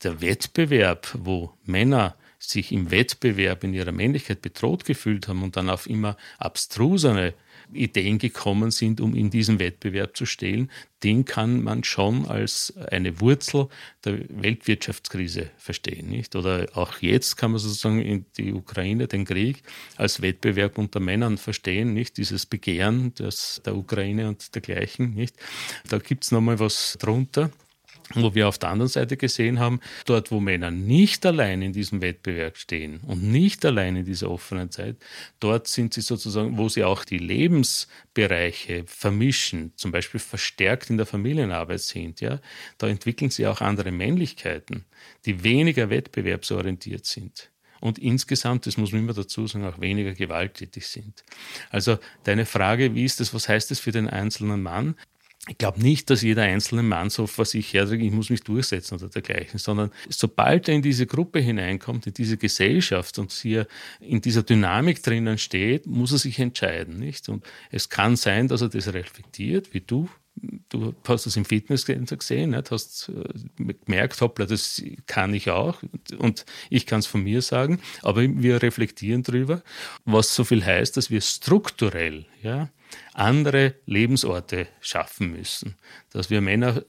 [0.04, 5.70] der Wettbewerb, wo Männer sich im Wettbewerb in ihrer Männlichkeit bedroht gefühlt haben und dann
[5.70, 7.34] auf immer abstrusere
[7.74, 10.70] Ideen gekommen sind, um in diesem Wettbewerb zu stehen,
[11.04, 13.68] den kann man schon als eine Wurzel
[14.04, 16.10] der Weltwirtschaftskrise verstehen.
[16.10, 16.36] Nicht?
[16.36, 19.64] Oder auch jetzt kann man sozusagen in die Ukraine, den Krieg,
[19.96, 22.18] als Wettbewerb unter Männern verstehen, nicht?
[22.18, 25.14] dieses Begehren des, der Ukraine und dergleichen.
[25.14, 25.36] Nicht?
[25.88, 27.52] Da gibt es nochmal was drunter
[28.16, 32.02] wo wir auf der anderen Seite gesehen haben, dort, wo Männer nicht allein in diesem
[32.02, 34.98] Wettbewerb stehen und nicht allein in dieser offenen Zeit,
[35.40, 41.06] dort sind sie sozusagen, wo sie auch die Lebensbereiche vermischen, zum Beispiel verstärkt in der
[41.06, 42.40] Familienarbeit sind, ja,
[42.78, 44.86] da entwickeln sie auch andere Männlichkeiten,
[45.26, 50.88] die weniger wettbewerbsorientiert sind und insgesamt, das muss man immer dazu sagen, auch weniger gewalttätig
[50.88, 51.24] sind.
[51.70, 54.96] Also deine Frage, wie ist das, was heißt das für den einzelnen Mann?
[55.50, 58.42] Ich glaube nicht, dass jeder einzelne Mann so vor sich her sagt, ich muss mich
[58.42, 63.68] durchsetzen oder dergleichen, sondern sobald er in diese Gruppe hineinkommt, in diese Gesellschaft und hier
[64.00, 67.30] in dieser Dynamik drinnen steht, muss er sich entscheiden, nicht?
[67.30, 70.08] Und es kann sein, dass er das reflektiert, wie du.
[70.70, 72.72] Du hast das im Fitnesscenter gesehen, nicht?
[72.72, 75.82] hast äh, gemerkt, hoppla, das kann ich auch
[76.18, 79.64] und ich kann es von mir sagen, aber wir reflektieren darüber,
[80.06, 82.70] was so viel heißt, dass wir strukturell ja,
[83.14, 85.76] andere Lebensorte schaffen müssen.
[86.12, 86.84] Dass wir Männer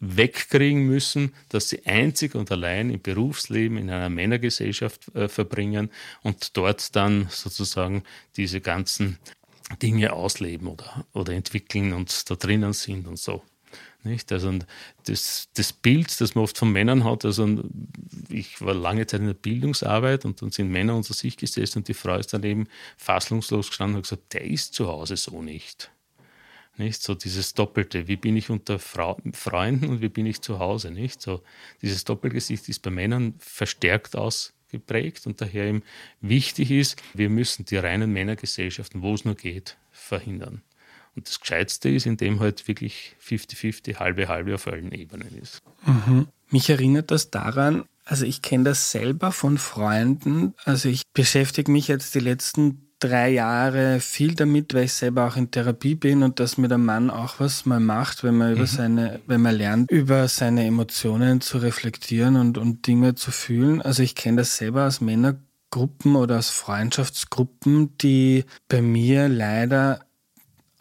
[0.00, 5.90] wegkriegen müssen, dass sie einzig und allein im Berufsleben in einer Männergesellschaft äh, verbringen
[6.22, 8.02] und dort dann sozusagen
[8.36, 9.18] diese ganzen
[9.80, 13.42] Dinge ausleben oder, oder entwickeln und da drinnen sind und so.
[14.04, 14.32] Nicht?
[14.32, 14.58] Also
[15.04, 17.62] das, das Bild, das man oft von Männern hat, also
[18.28, 21.88] ich war lange Zeit in der Bildungsarbeit und dann sind Männer unter sich gesessen und
[21.88, 25.92] die Frau ist daneben fassungslos gestanden und hat gesagt, der ist zu Hause so nicht.
[26.78, 30.58] Nicht so dieses Doppelte, wie bin ich unter Frau, Freunden und wie bin ich zu
[30.58, 31.20] Hause, nicht?
[31.20, 31.42] So
[31.82, 35.82] dieses Doppelgesicht ist bei Männern verstärkt ausgeprägt und daher eben
[36.20, 40.62] wichtig ist, wir müssen die reinen Männergesellschaften, wo es nur geht, verhindern.
[41.14, 45.62] Und das Gescheitste ist, indem halt wirklich 50-50, halbe halbe auf allen Ebenen ist.
[45.84, 46.28] Mhm.
[46.50, 50.54] Mich erinnert das daran, also ich kenne das selber von Freunden.
[50.64, 55.36] Also ich beschäftige mich jetzt die letzten drei Jahre viel damit, weil ich selber auch
[55.36, 58.62] in Therapie bin und dass mir der Mann auch was mal macht, wenn man über
[58.62, 58.66] mhm.
[58.66, 63.82] seine, wenn man lernt, über seine Emotionen zu reflektieren und, und Dinge zu fühlen.
[63.82, 70.00] Also ich kenne das selber aus Männergruppen oder aus Freundschaftsgruppen, die bei mir leider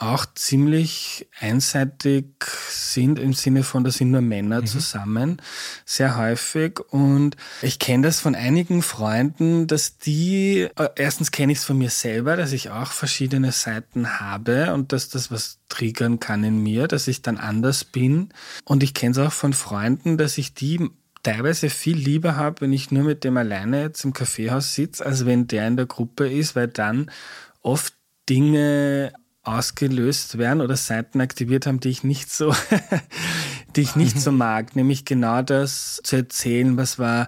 [0.02, 2.26] auch ziemlich einseitig
[2.70, 4.66] sind im Sinne von, da sind nur Männer mhm.
[4.66, 5.42] zusammen,
[5.86, 6.80] sehr häufig.
[6.90, 11.78] Und ich kenne das von einigen Freunden, dass die, äh, erstens kenne ich es von
[11.78, 16.62] mir selber, dass ich auch verschiedene Seiten habe und dass das was triggern kann in
[16.62, 18.30] mir, dass ich dann anders bin.
[18.66, 20.90] Und ich kenne es auch von Freunden, dass ich die
[21.24, 25.26] teilweise viel lieber habe, wenn ich nur mit dem alleine jetzt im Kaffeehaus sitze, als
[25.26, 27.12] wenn der in der Gruppe ist, weil dann
[27.62, 27.94] oft
[28.28, 32.54] Dinge ausgelöst werden oder Seiten aktiviert haben, die ich nicht so,
[33.76, 34.76] die ich nicht so mag.
[34.76, 37.28] Nämlich genau das zu erzählen, was war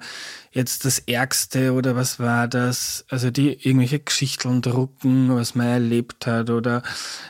[0.54, 6.28] jetzt das Ärgste oder was war das, also die irgendwelche Geschichten drucken, was man erlebt
[6.28, 6.84] hat oder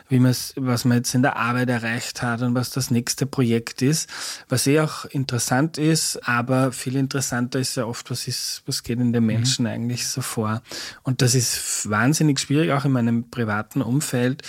[0.10, 3.82] wie man was man jetzt in der Arbeit erreicht hat und was das nächste Projekt
[3.82, 4.10] ist,
[4.50, 9.00] was eh auch interessant ist, aber viel interessanter ist ja oft, was ist, was geht
[9.00, 9.28] in den mhm.
[9.28, 9.72] Menschen mhm.
[9.72, 10.62] eigentlich so vor.
[11.04, 14.44] Und das ist wahnsinnig schwierig, auch in meinem privaten Umfeld,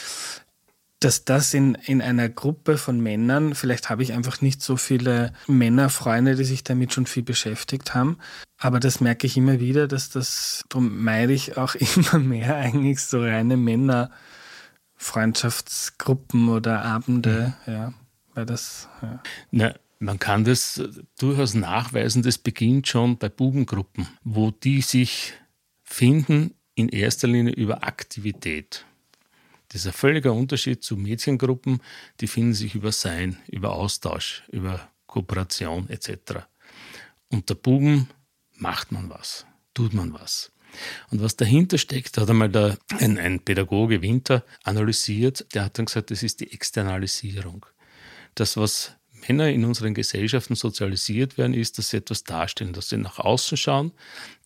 [1.05, 5.33] dass das in, in einer Gruppe von Männern, vielleicht habe ich einfach nicht so viele
[5.47, 8.17] Männerfreunde, die sich damit schon viel beschäftigt haben,
[8.65, 13.01] aber das merke ich immer wieder, dass das, darum meide ich auch immer mehr eigentlich
[13.01, 17.73] so reine Männerfreundschaftsgruppen oder Abende, mhm.
[17.73, 17.93] ja,
[18.33, 19.23] weil das, ja.
[19.51, 20.83] Na, man kann das
[21.19, 25.35] durchaus nachweisen, das beginnt schon bei Bubengruppen, wo die sich
[25.83, 28.87] finden in erster Linie über Aktivität.
[29.69, 31.83] Das ist ein völliger Unterschied zu Mädchengruppen,
[32.23, 36.47] die finden sich über Sein, über Austausch, über Kooperation etc.
[37.29, 38.09] Unter Buben
[38.57, 40.53] macht man was, tut man was.
[41.11, 45.87] Und was dahinter steckt, hat einmal der, ein, ein Pädagoge Winter analysiert, der hat dann
[45.87, 47.67] gesagt, das ist die Externalisierung.
[48.35, 48.93] Das, was
[49.29, 53.57] Männer in unseren Gesellschaften sozialisiert werden, ist, dass sie etwas darstellen, dass sie nach außen
[53.57, 53.93] schauen,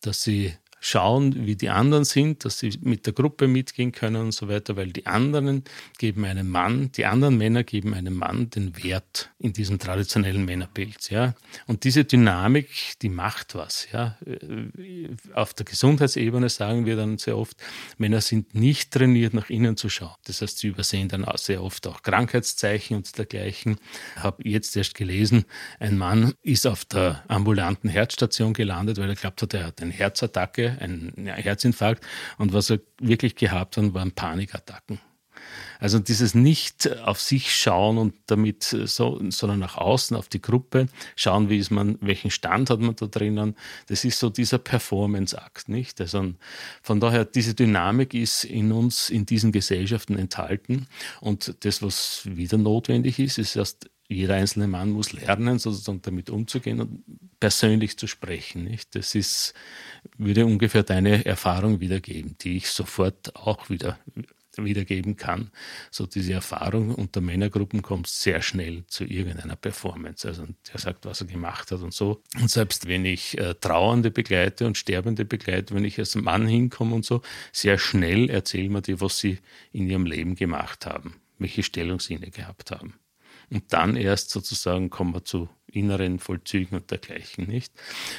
[0.01, 4.31] dass sie schauen, wie die anderen sind, dass sie mit der Gruppe mitgehen können und
[4.31, 5.63] so weiter, weil die anderen
[5.97, 11.09] geben einem Mann, die anderen Männer geben einem Mann den Wert in diesem traditionellen Männerbild,
[11.09, 11.35] ja.
[11.67, 12.69] Und diese Dynamik,
[13.01, 14.17] die macht was, ja.
[15.33, 17.57] Auf der Gesundheitsebene sagen wir dann sehr oft,
[17.97, 20.15] Männer sind nicht trainiert, nach innen zu schauen.
[20.25, 23.77] Das heißt, sie übersehen dann sehr oft auch Krankheitszeichen und dergleichen.
[24.15, 25.45] Ich habe jetzt erst gelesen,
[25.79, 29.91] ein Mann ist auf der ambulanten Herzstation gelandet, weil er glaubt hat, er hat eine
[29.91, 32.05] Herzattacke ein Herzinfarkt.
[32.37, 34.99] Und was er wirklich gehabt hat, waren Panikattacken.
[35.79, 40.87] Also dieses nicht auf sich schauen und damit so, sondern nach außen auf die Gruppe
[41.15, 43.55] schauen, wie ist man, welchen Stand hat man da drinnen.
[43.87, 46.01] Das ist so dieser Performance-Akt, nicht?
[46.01, 46.33] Also
[46.81, 50.87] von daher diese Dynamik ist in uns, in diesen Gesellschaften enthalten
[51.21, 56.31] und das, was wieder notwendig ist, ist erst jeder einzelne Mann muss lernen, sozusagen damit
[56.31, 57.03] umzugehen und
[57.39, 58.63] persönlich zu sprechen.
[58.63, 58.95] Nicht?
[58.95, 59.53] Das ist,
[60.17, 63.99] würde ungefähr deine Erfahrung wiedergeben, die ich sofort auch wieder
[64.57, 65.51] wiedergeben kann.
[65.91, 70.27] So diese Erfahrung unter Männergruppen kommt sehr schnell zu irgendeiner Performance.
[70.27, 72.21] Also der sagt, was er gemacht hat und so.
[72.35, 76.95] Und selbst wenn ich äh, Trauernde begleite und Sterbende begleite, wenn ich als Mann hinkomme
[76.95, 79.37] und so, sehr schnell erzählen wir dir, was sie
[79.71, 82.95] in ihrem Leben gemacht haben, welche Stellung sie inne gehabt haben.
[83.51, 87.71] Und dann erst sozusagen kommen wir zu inneren Vollzügen und dergleichen, nicht?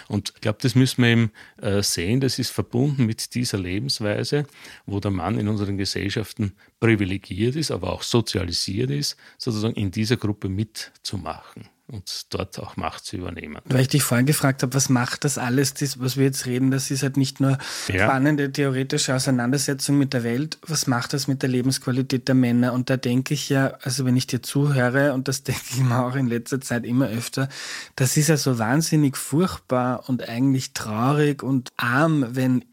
[0.08, 4.46] Und ich glaube, das müssen wir eben äh, sehen, das ist verbunden mit dieser Lebensweise,
[4.86, 10.16] wo der Mann in unseren Gesellschaften privilegiert ist, aber auch sozialisiert ist, sozusagen in dieser
[10.16, 11.68] Gruppe mitzumachen.
[11.90, 13.58] Und dort auch Macht zu übernehmen.
[13.64, 16.70] Weil ich dich vorhin gefragt habe, was macht das alles, das, was wir jetzt reden,
[16.70, 17.58] das ist halt nicht nur
[17.88, 18.04] ja.
[18.04, 22.72] spannende theoretische Auseinandersetzung mit der Welt, was macht das mit der Lebensqualität der Männer?
[22.72, 26.04] Und da denke ich ja, also wenn ich dir zuhöre, und das denke ich mir
[26.04, 27.48] auch in letzter Zeit immer öfter,
[27.96, 32.64] das ist ja so wahnsinnig furchtbar und eigentlich traurig und arm, wenn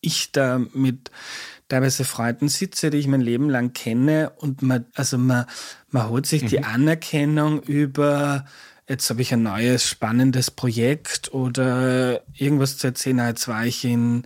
[0.00, 1.10] ich da mit
[1.68, 5.46] teilweise Freunden sitze, die ich mein Leben lang kenne und man, also man,
[5.90, 6.48] man holt sich mhm.
[6.48, 8.44] die Anerkennung über,
[8.88, 13.18] jetzt habe ich ein neues spannendes Projekt oder irgendwas zu erzählen.
[13.18, 14.24] Jetzt war ich in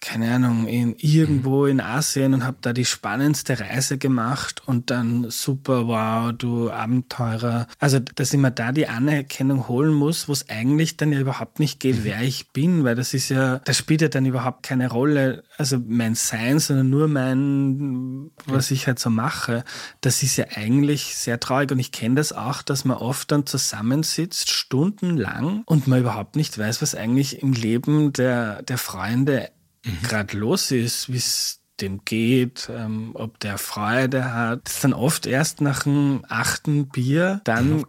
[0.00, 5.30] keine Ahnung, in, irgendwo in Asien und habe da die spannendste Reise gemacht und dann
[5.30, 7.66] super, wow, du Abenteurer.
[7.78, 11.58] Also, dass ich mir da die Anerkennung holen muss, wo es eigentlich dann ja überhaupt
[11.60, 12.04] nicht geht, mhm.
[12.04, 15.78] wer ich bin, weil das ist ja, das spielt ja dann überhaupt keine Rolle, also
[15.86, 19.64] mein Sein, sondern nur mein, was ich halt so mache.
[20.00, 23.46] Das ist ja eigentlich sehr traurig und ich kenne das auch, dass man oft dann
[23.46, 29.50] zusammensitzt, stundenlang und man überhaupt nicht weiß, was eigentlich im Leben der, der Freunde
[29.88, 30.02] mhm.
[30.02, 34.66] gerade los ist, wie es dem geht, ähm, ob der Freude hat.
[34.66, 37.86] Das ist dann oft erst nach dem achten Bier, dann mhm.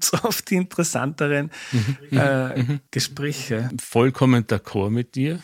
[0.00, 1.96] es oft die interessanteren mhm.
[2.12, 2.80] Äh, mhm.
[2.90, 3.70] Gespräche.
[3.80, 5.40] Vollkommen d'accord mit dir.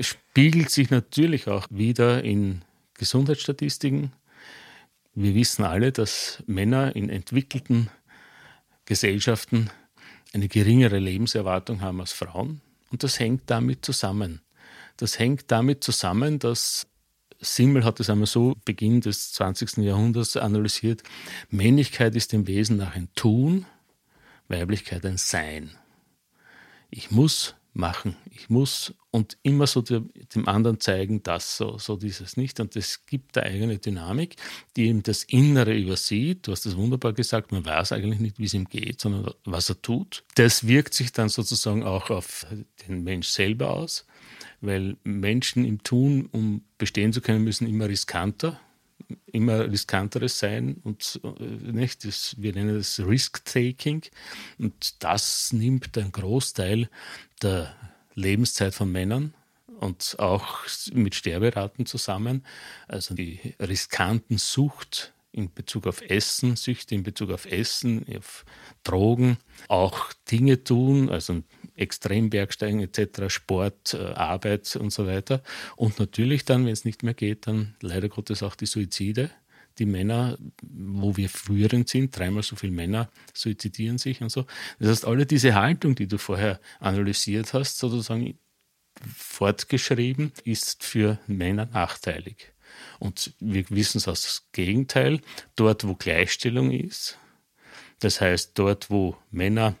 [0.00, 2.62] Spiegelt sich natürlich auch wieder in
[2.94, 4.12] Gesundheitsstatistiken.
[5.14, 7.90] Wir wissen alle, dass Männer in entwickelten
[8.86, 9.70] Gesellschaften
[10.32, 12.60] eine geringere Lebenserwartung haben als Frauen.
[12.90, 14.40] Und das hängt damit zusammen.
[14.96, 16.86] Das hängt damit zusammen, dass
[17.40, 19.78] Simmel hat es einmal so Beginn des 20.
[19.78, 21.02] Jahrhunderts analysiert.
[21.50, 23.66] Männlichkeit ist im Wesen nach ein Tun,
[24.48, 25.70] Weiblichkeit ein Sein.
[26.90, 32.36] Ich muss machen, ich muss und immer so dem anderen zeigen, das so, so dieses
[32.36, 32.60] nicht.
[32.60, 34.36] Und es gibt eine eigene Dynamik,
[34.76, 36.46] die eben das Innere übersieht.
[36.46, 39.68] Du hast das wunderbar gesagt, man weiß eigentlich nicht, wie es ihm geht, sondern was
[39.68, 40.22] er tut.
[40.36, 42.46] Das wirkt sich dann sozusagen auch auf
[42.86, 44.06] den Mensch selber aus
[44.60, 48.60] weil Menschen im Tun, um bestehen zu können, müssen immer riskanter,
[49.26, 51.42] immer riskanteres sein und äh,
[51.72, 54.02] nicht, das, wir nennen das Risk-Taking
[54.58, 56.88] und das nimmt einen Großteil
[57.42, 57.74] der
[58.14, 59.34] Lebenszeit von Männern
[59.80, 62.44] und auch mit Sterberaten zusammen.
[62.88, 68.44] Also die riskanten Sucht in Bezug auf Essen, Süchte in Bezug auf Essen, auf
[68.84, 69.36] Drogen,
[69.68, 71.42] auch Dinge tun, also
[71.74, 75.42] Extrembergsteigen etc., Sport, äh, Arbeit und so weiter.
[75.76, 79.30] Und natürlich dann, wenn es nicht mehr geht, dann leider Gottes auch die Suizide.
[79.78, 84.46] Die Männer, wo wir früheren sind, dreimal so viele Männer suizidieren sich und so.
[84.78, 88.38] Das heißt, alle diese Haltung, die du vorher analysiert hast, sozusagen
[89.16, 92.53] fortgeschrieben, ist für Männer nachteilig.
[93.04, 95.20] Und wir wissen es aus das Gegenteil,
[95.56, 97.18] dort wo Gleichstellung ist,
[97.98, 99.74] das heißt dort wo Männer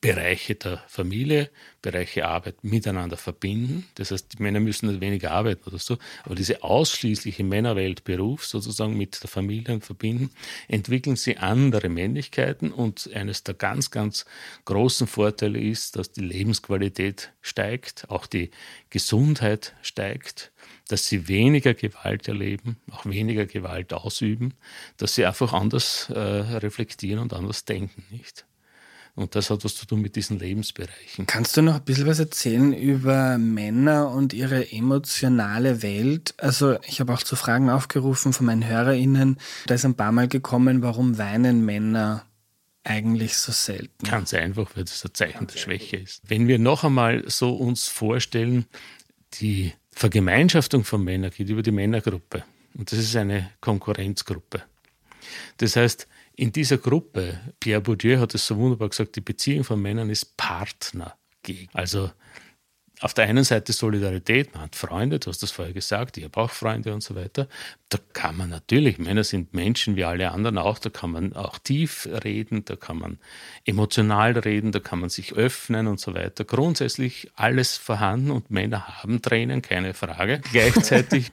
[0.00, 1.50] Bereiche der Familie,
[1.82, 3.86] Bereiche Arbeit miteinander verbinden.
[3.94, 8.96] Das heißt, die Männer müssen nicht weniger arbeiten oder so, aber diese ausschließliche Männerweltberuf sozusagen
[8.96, 10.30] mit der Familie verbinden,
[10.68, 14.24] entwickeln sie andere Männlichkeiten und eines der ganz, ganz
[14.64, 18.50] großen Vorteile ist, dass die Lebensqualität steigt, auch die
[18.90, 20.52] Gesundheit steigt,
[20.88, 24.54] dass sie weniger Gewalt erleben, auch weniger Gewalt ausüben,
[24.96, 28.46] dass sie einfach anders äh, reflektieren und anders denken, nicht?
[29.16, 31.26] Und das hat was zu tun mit diesen Lebensbereichen.
[31.26, 36.34] Kannst du noch ein bisschen was erzählen über Männer und ihre emotionale Welt?
[36.38, 39.38] Also ich habe auch zu Fragen aufgerufen von meinen HörerInnen.
[39.66, 42.24] Da ist ein paar Mal gekommen, warum weinen Männer
[42.82, 44.04] eigentlich so selten?
[44.04, 46.22] Ganz einfach, weil das ein Zeichen der Schwäche ist.
[46.28, 48.66] Wenn wir noch einmal so uns vorstellen,
[49.34, 52.44] die Vergemeinschaftung von Männern geht über die Männergruppe.
[52.76, 54.62] Und das ist eine Konkurrenzgruppe.
[55.58, 59.80] Das heißt, in dieser Gruppe, Pierre Bourdieu hat es so wunderbar gesagt, die Beziehung von
[59.80, 61.68] Männern ist Partner gegen.
[61.72, 62.10] Also
[63.00, 66.40] auf der einen Seite Solidarität, man hat Freunde, du hast das vorher gesagt, ich habe
[66.40, 67.48] auch Freunde und so weiter.
[67.88, 71.58] Da kann man natürlich, Männer sind Menschen wie alle anderen auch, da kann man auch
[71.58, 73.18] tief reden, da kann man
[73.64, 76.44] emotional reden, da kann man sich öffnen und so weiter.
[76.44, 80.40] Grundsätzlich alles vorhanden und Männer haben Tränen, keine Frage.
[80.52, 81.32] Gleichzeitig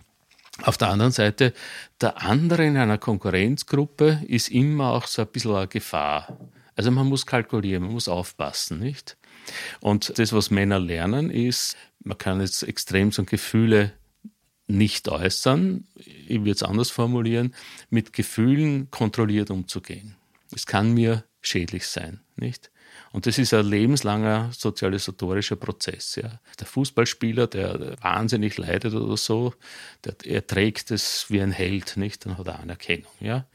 [0.64, 1.53] auf der anderen Seite,
[1.99, 6.38] der andere in einer Konkurrenzgruppe ist immer auch so ein bisschen eine Gefahr.
[6.76, 9.18] Also man muss kalkulieren, man muss aufpassen, nicht?
[9.80, 13.93] Und das, was Männer lernen, ist, man kann jetzt extrem so Gefühle
[14.68, 17.53] nicht äußern, ich würde es anders formulieren,
[17.89, 20.16] mit Gefühlen kontrolliert umzugehen.
[20.55, 22.70] Es kann mir schädlich sein, nicht?
[23.12, 26.16] Und das ist ein lebenslanger sozialisatorischer Prozess.
[26.16, 26.39] Ja.
[26.59, 29.53] Der Fußballspieler, der wahnsinnig leidet oder so,
[30.05, 32.26] der, er trägt es wie ein Held, nicht?
[32.26, 33.12] Dann hat er Anerkennung.
[33.20, 33.45] Ja.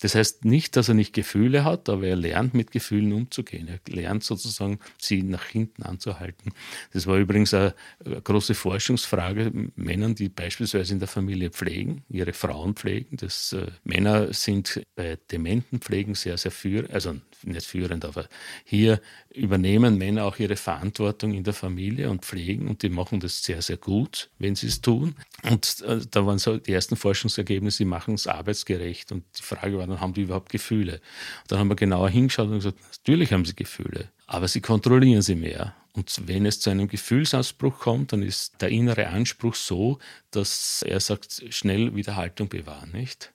[0.00, 3.68] Das heißt nicht, dass er nicht Gefühle hat, aber er lernt mit Gefühlen umzugehen.
[3.68, 6.52] Er lernt sozusagen, sie nach hinten anzuhalten.
[6.92, 7.74] Das war übrigens eine,
[8.22, 9.50] große Forschungsfrage.
[9.74, 13.16] Männern, die beispielsweise in der Familie pflegen, ihre Frauen pflegen.
[13.16, 18.28] Das, äh, Männer sind bei Dementenpflegen sehr, sehr führend, also nicht führend, aber
[18.64, 18.99] hier
[19.30, 23.62] übernehmen Männer auch ihre Verantwortung in der Familie und pflegen und die machen das sehr,
[23.62, 25.14] sehr gut, wenn sie es tun.
[25.42, 29.78] Und äh, da waren so die ersten Forschungsergebnisse, sie machen es arbeitsgerecht und die Frage
[29.78, 30.94] war dann, haben die überhaupt Gefühle?
[31.42, 35.22] Und dann haben wir genauer hingeschaut und gesagt, natürlich haben sie Gefühle, aber sie kontrollieren
[35.22, 35.74] sie mehr.
[35.92, 39.98] Und wenn es zu einem Gefühlsausbruch kommt, dann ist der innere Anspruch so,
[40.30, 43.32] dass er sagt, schnell wieder Haltung bewahren, nicht?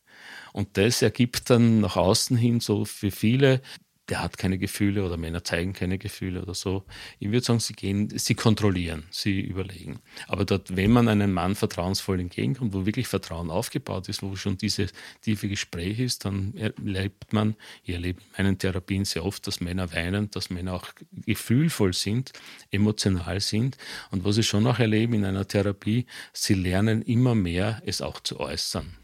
[0.53, 3.61] Und das ergibt dann nach außen hin so für viele
[4.09, 6.83] der hat keine Gefühle oder Männer zeigen keine Gefühle oder so.
[7.19, 9.99] Ich würde sagen, sie gehen, sie kontrollieren, sie überlegen.
[10.27, 14.57] Aber dort, wenn man einem Mann vertrauensvoll entgegenkommt, wo wirklich Vertrauen aufgebaut ist, wo schon
[14.57, 19.59] dieses tiefe Gespräch ist, dann erlebt man, ich erlebe in meinen Therapien sehr oft, dass
[19.59, 20.89] Männer weinen, dass Männer auch
[21.25, 22.31] gefühlvoll sind,
[22.69, 23.77] emotional sind.
[24.11, 28.19] Und was ich schon auch erlebe in einer Therapie, sie lernen immer mehr, es auch
[28.19, 28.97] zu äußern.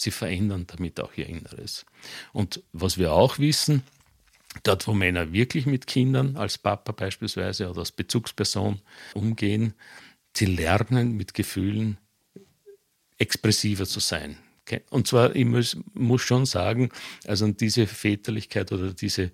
[0.00, 1.84] Sie verändern damit auch ihr Inneres.
[2.32, 3.82] Und was wir auch wissen,
[4.62, 8.80] Dort, wo Männer wirklich mit Kindern, als Papa beispielsweise oder als Bezugsperson
[9.14, 9.74] umgehen,
[10.36, 11.98] sie lernen mit Gefühlen
[13.18, 14.36] expressiver zu sein.
[14.90, 16.90] Und zwar, ich muss, muss schon sagen,
[17.26, 19.32] also diese Väterlichkeit oder diese,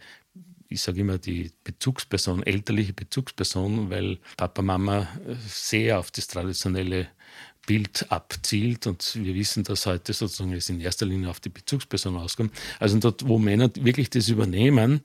[0.68, 5.08] ich sage immer die Bezugsperson, elterliche Bezugsperson, weil Papa, Mama
[5.46, 7.08] sehr auf das traditionelle
[7.66, 12.16] Bild abzielt und wir wissen, dass heute sozusagen es in erster Linie auf die Bezugsperson
[12.16, 12.52] auskommt.
[12.78, 15.00] Also dort, wo Männer wirklich das übernehmen,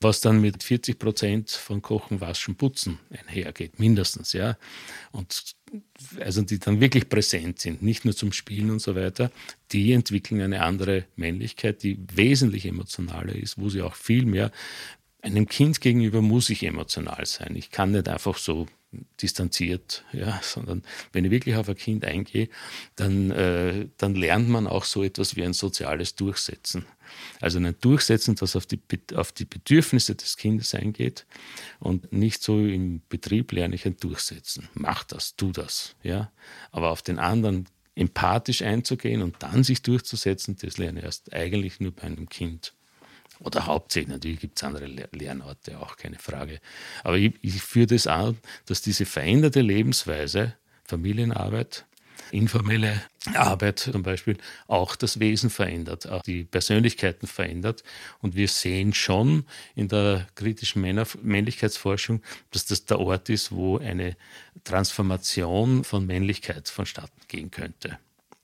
[0.00, 4.56] was dann mit 40 Prozent von Kochen, Waschen, Putzen einhergeht, mindestens, ja.
[5.12, 5.54] Und
[6.20, 9.30] also die dann wirklich präsent sind, nicht nur zum Spielen und so weiter,
[9.72, 14.52] die entwickeln eine andere Männlichkeit, die wesentlich emotionaler ist, wo sie auch viel mehr
[15.24, 17.56] einem Kind gegenüber muss ich emotional sein.
[17.56, 18.66] Ich kann nicht einfach so
[19.20, 20.82] distanziert, ja, sondern
[21.12, 22.48] wenn ich wirklich auf ein Kind eingehe,
[22.96, 26.86] dann, äh, dann lernt man auch so etwas wie ein soziales Durchsetzen.
[27.40, 28.80] Also ein Durchsetzen, das auf die,
[29.14, 31.26] auf die Bedürfnisse des Kindes eingeht
[31.78, 34.68] und nicht so im Betrieb lerne ich ein Durchsetzen.
[34.74, 36.32] Mach das, tu das, ja.
[36.70, 41.80] Aber auf den anderen empathisch einzugehen und dann sich durchzusetzen, das lerne ich erst eigentlich
[41.80, 42.74] nur bei einem Kind.
[43.40, 46.60] Oder hauptsächlich, natürlich gibt es andere Lernorte, auch keine Frage.
[47.02, 50.54] Aber ich, ich führe das an, dass diese veränderte Lebensweise,
[50.84, 51.86] Familienarbeit,
[52.30, 53.02] informelle
[53.34, 57.84] Arbeit zum Beispiel auch das Wesen verändert, auch die Persönlichkeiten verändert.
[58.20, 63.78] Und wir sehen schon in der kritischen Männer Männlichkeitsforschung, dass das der Ort ist, wo
[63.78, 64.16] eine
[64.64, 67.98] Transformation von Männlichkeit vonstatten gehen könnte.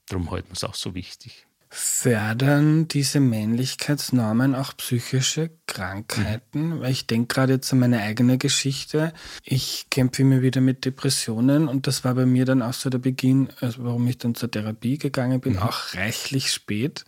[0.06, 1.46] Darum halten wir es auch so wichtig.
[1.72, 6.76] Fördern diese Männlichkeitsnormen auch psychische Krankheiten?
[6.76, 6.80] Mhm.
[6.80, 9.12] Weil ich denke gerade jetzt an meine eigene Geschichte.
[9.44, 12.98] Ich kämpfe immer wieder mit Depressionen und das war bei mir dann auch so der
[12.98, 15.58] Beginn, also warum ich dann zur Therapie gegangen bin, mhm.
[15.60, 17.04] auch reichlich spät.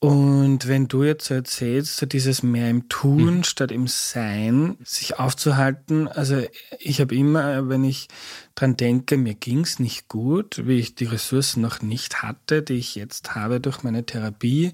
[0.00, 3.42] Und wenn du jetzt so erzählst, so dieses mehr im Tun mhm.
[3.42, 6.40] statt im Sein, sich aufzuhalten, also
[6.78, 8.06] ich habe immer, wenn ich
[8.54, 12.74] dran denke, mir ging es nicht gut, wie ich die Ressourcen noch nicht hatte, die
[12.74, 14.72] ich jetzt habe durch meine Therapie,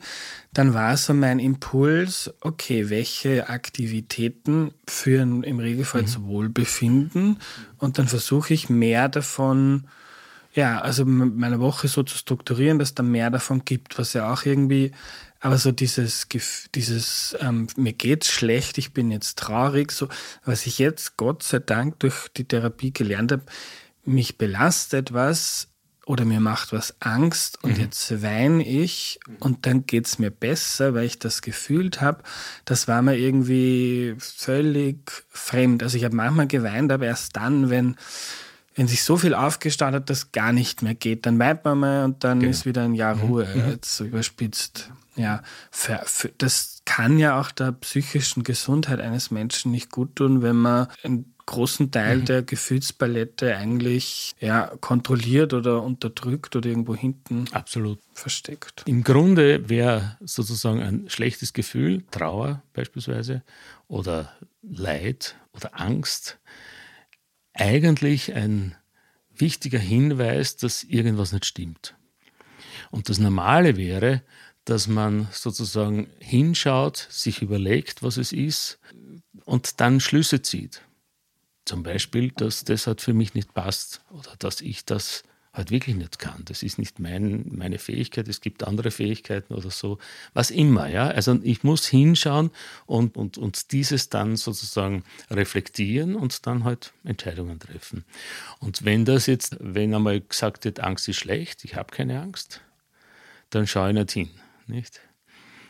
[0.52, 6.06] dann war so mein Impuls, okay, welche Aktivitäten führen im Regelfall mhm.
[6.06, 7.38] zu Wohlbefinden
[7.78, 9.86] und dann versuche ich mehr davon
[10.54, 14.44] ja, also meine Woche so zu strukturieren, dass da mehr davon gibt, was ja auch
[14.44, 14.92] irgendwie,
[15.40, 16.28] aber so dieses,
[16.74, 20.08] dieses ähm, mir geht's schlecht, ich bin jetzt traurig, so
[20.44, 23.42] was ich jetzt Gott sei Dank durch die Therapie gelernt habe,
[24.04, 25.68] mich belastet was
[26.06, 27.84] oder mir macht was Angst und mhm.
[27.84, 32.22] jetzt weine ich und dann geht's mir besser, weil ich das gefühlt habe.
[32.64, 35.82] Das war mir irgendwie völlig fremd.
[35.82, 37.96] Also ich habe manchmal geweint, aber erst dann, wenn
[38.74, 42.04] wenn sich so viel aufgestaut hat, dass gar nicht mehr geht, dann weint man mal
[42.04, 42.50] und dann genau.
[42.50, 43.22] ist wieder ein Jahr mhm.
[43.22, 43.70] Ruhe, mhm.
[43.70, 44.90] jetzt so überspitzt.
[45.16, 50.42] Ja, für, für, das kann ja auch der psychischen Gesundheit eines Menschen nicht gut tun,
[50.42, 52.24] wenn man einen großen Teil mhm.
[52.24, 58.00] der Gefühlspalette eigentlich ja, kontrolliert oder unterdrückt oder irgendwo hinten Absolut.
[58.12, 58.82] versteckt.
[58.86, 63.42] Im Grunde wäre sozusagen ein schlechtes Gefühl, Trauer beispielsweise
[63.88, 66.38] oder Leid oder Angst,
[67.54, 68.74] eigentlich ein
[69.34, 71.96] wichtiger Hinweis, dass irgendwas nicht stimmt.
[72.90, 74.22] Und das Normale wäre,
[74.64, 78.78] dass man sozusagen hinschaut, sich überlegt, was es ist,
[79.44, 80.82] und dann Schlüsse zieht.
[81.64, 85.22] Zum Beispiel, dass das halt für mich nicht passt oder dass ich das
[85.54, 86.42] halt wirklich nicht kann.
[86.44, 89.98] Das ist nicht mein, meine Fähigkeit, es gibt andere Fähigkeiten oder so,
[90.34, 90.88] was immer.
[90.88, 91.06] Ja?
[91.06, 92.50] Also ich muss hinschauen
[92.86, 98.04] und, und, und dieses dann sozusagen reflektieren und dann halt Entscheidungen treffen.
[98.58, 102.60] Und wenn das jetzt, wenn einmal gesagt wird, Angst ist schlecht, ich habe keine Angst,
[103.50, 104.30] dann schaue ich nicht hin.
[104.66, 105.00] Nicht?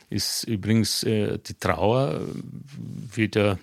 [0.09, 2.27] Ist übrigens äh, die Trauer
[3.15, 3.59] wieder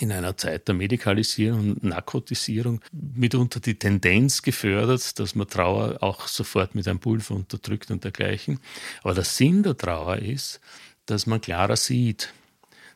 [0.00, 6.26] in einer Zeit der Medikalisierung und Narkotisierung mitunter die Tendenz gefördert, dass man Trauer auch
[6.26, 8.60] sofort mit einem Pulver unterdrückt und dergleichen.
[9.02, 10.60] Aber der Sinn der Trauer ist,
[11.06, 12.32] dass man klarer sieht.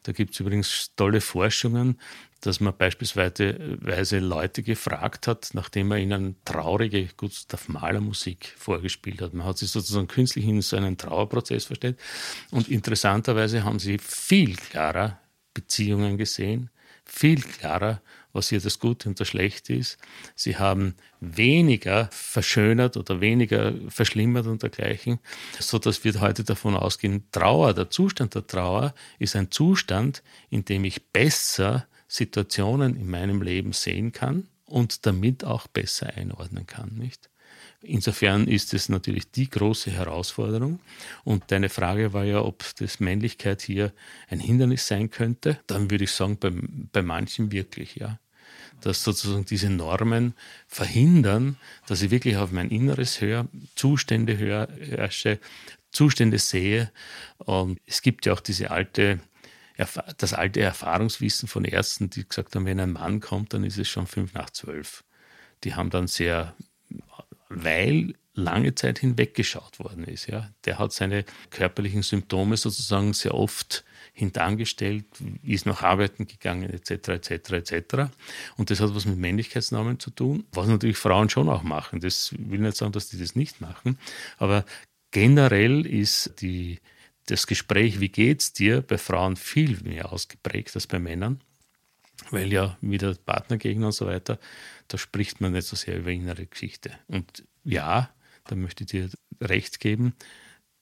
[0.05, 1.99] Da gibt es übrigens tolle Forschungen,
[2.41, 9.35] dass man beispielsweise Leute gefragt hat, nachdem man ihnen traurige Gustav Mahler Musik vorgespielt hat.
[9.35, 11.99] Man hat sich sozusagen künstlich in so einen Trauerprozess verstellt.
[12.51, 15.19] Und interessanterweise haben sie viel klarer
[15.53, 16.71] Beziehungen gesehen,
[17.09, 18.01] viel klarer,
[18.33, 19.99] was hier das Gute und das Schlechte ist.
[20.35, 25.19] Sie haben weniger verschönert oder weniger verschlimmert und dergleichen,
[25.59, 30.85] sodass wir heute davon ausgehen, Trauer, der Zustand der Trauer ist ein Zustand, in dem
[30.85, 37.29] ich besser Situationen in meinem Leben sehen kann und damit auch besser einordnen kann, nicht?
[37.81, 40.81] Insofern ist es natürlich die große Herausforderung.
[41.23, 43.93] Und deine Frage war ja, ob das Männlichkeit hier
[44.29, 45.61] ein Hindernis sein könnte.
[45.69, 48.19] Dann würde ich sagen, bei, bei manchen wirklich, ja.
[48.81, 50.35] Dass sozusagen diese Normen
[50.67, 51.57] verhindern,
[51.87, 54.69] dass ich wirklich auf mein Inneres höre, Zustände höre,
[55.91, 56.91] Zustände sehe.
[57.39, 59.21] Und es gibt ja auch diese alte
[60.17, 63.89] das alte Erfahrungswissen von Ärzten, die gesagt haben, wenn ein Mann kommt, dann ist es
[63.89, 65.05] schon fünf nach zwölf.
[65.63, 66.57] Die haben dann sehr
[67.49, 70.29] weil lange Zeit hinweggeschaut worden ist.
[70.29, 70.51] Ja.
[70.65, 75.05] Der hat seine körperlichen Symptome sozusagen sehr oft hintangestellt,
[75.43, 77.95] ist noch arbeiten gegangen, etc., etc., etc.
[78.57, 82.01] Und das hat was mit Männlichkeitsnormen zu tun, was natürlich Frauen schon auch machen.
[82.01, 83.99] Das will nicht sagen, dass die das nicht machen,
[84.39, 84.65] aber
[85.11, 86.81] generell ist die,
[87.27, 91.41] das Gespräch, wie geht's dir, bei Frauen viel mehr ausgeprägt als bei Männern,
[92.31, 94.39] weil ja wieder Partnergegner und so weiter
[94.89, 96.91] da spricht man nicht so sehr über innere Geschichte.
[97.07, 98.11] Und ja,
[98.45, 99.11] da möchte ich dir
[99.41, 100.15] recht geben,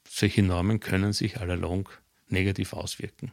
[0.09, 1.89] solche Normen können sich allalong
[2.29, 3.33] negativ auswirken.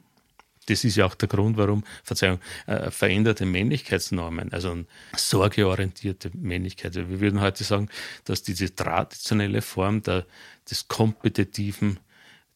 [0.68, 6.96] Das ist ja auch der Grund, warum, Verzeihung, äh, veränderte Männlichkeitsnormen, also sorgeorientierte Männlichkeit.
[6.96, 7.90] Wir würden heute sagen,
[8.24, 10.26] dass diese traditionelle Form der,
[10.70, 12.00] des kompetitiven,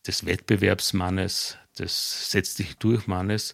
[0.06, 3.54] des Wettbewerbsmannes, des setz dich durch Mannes,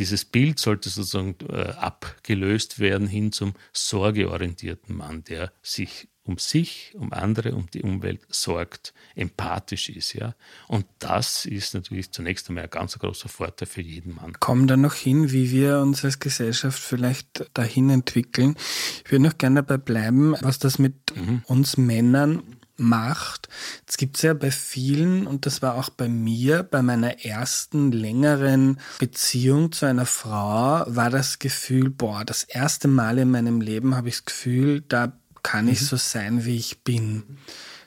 [0.00, 6.94] dieses Bild sollte sozusagen äh, abgelöst werden hin zum sorgeorientierten Mann, der sich um sich,
[6.96, 10.34] um andere, um die Umwelt sorgt, empathisch ist, ja.
[10.68, 14.32] Und das ist natürlich zunächst einmal ein ganz großer Vorteil für jeden Mann.
[14.40, 18.56] Kommen dann noch hin, wie wir uns als Gesellschaft vielleicht dahin entwickeln.
[19.04, 21.42] Ich würde noch gerne dabei bleiben, was das mit mhm.
[21.46, 22.42] uns Männern
[22.80, 23.48] macht.
[23.86, 28.80] Es gibt ja bei vielen, und das war auch bei mir, bei meiner ersten längeren
[28.98, 34.08] Beziehung zu einer Frau, war das Gefühl, boah, das erste Mal in meinem Leben habe
[34.08, 35.12] ich das Gefühl, da
[35.42, 35.86] kann ich mhm.
[35.86, 37.38] so sein, wie ich bin.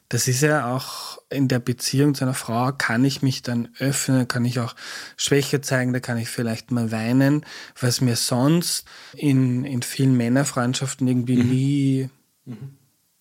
[0.10, 4.28] Das ist ja auch in der Beziehung zu einer Frau, kann ich mich dann öffnen,
[4.28, 4.76] kann ich auch
[5.18, 7.44] Schwäche zeigen, da kann ich vielleicht mal weinen,
[7.80, 11.50] was mir sonst in, in vielen Männerfreundschaften irgendwie mhm.
[11.50, 12.10] nie
[12.46, 12.78] mhm.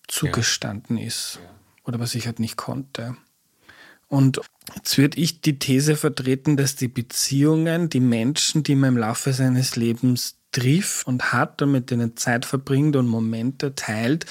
[0.07, 1.07] zugestanden ja.
[1.07, 1.39] ist.
[1.43, 1.52] Ja
[1.85, 3.15] oder was ich halt nicht konnte.
[4.07, 4.41] Und
[4.75, 9.33] jetzt würde ich die These vertreten, dass die Beziehungen, die Menschen, die man im Laufe
[9.33, 14.25] seines Lebens trifft und hat und mit denen Zeit verbringt und Momente teilt,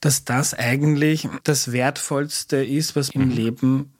[0.00, 3.30] dass das eigentlich das Wertvollste ist, was im mhm.
[3.30, 3.92] Leben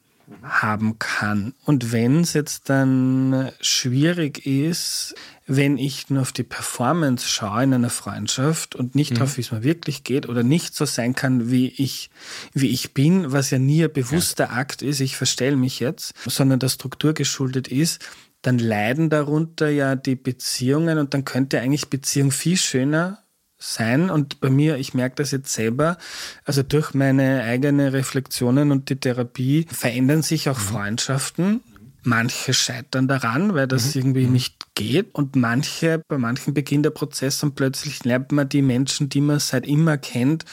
[0.43, 1.55] haben kann.
[1.65, 5.15] Und wenn es jetzt dann schwierig ist,
[5.47, 9.15] wenn ich nur auf die Performance schaue in einer Freundschaft und nicht mhm.
[9.17, 12.11] darauf, wie es mir wirklich geht oder nicht so sein kann, wie ich,
[12.53, 14.51] wie ich bin, was ja nie ein bewusster ja.
[14.51, 18.05] Akt ist, ich verstelle mich jetzt, sondern der Struktur geschuldet ist,
[18.43, 23.25] dann leiden darunter ja die Beziehungen und dann könnte eigentlich Beziehung viel schöner
[23.59, 24.11] sein.
[24.11, 25.99] Und bei mir, ich merke das jetzt selber,
[26.45, 30.63] also durch meine eigenen Reflexionen und die Therapie verändern sich auch mhm.
[30.63, 31.61] Freundschaften
[32.05, 34.01] Manche scheitern daran, weil das mhm.
[34.01, 34.33] irgendwie mhm.
[34.33, 35.15] nicht geht.
[35.15, 39.41] Und manche, bei manchen beginnt der Prozess und plötzlich lernt man die Menschen, die man
[39.41, 40.45] seit immer kennt,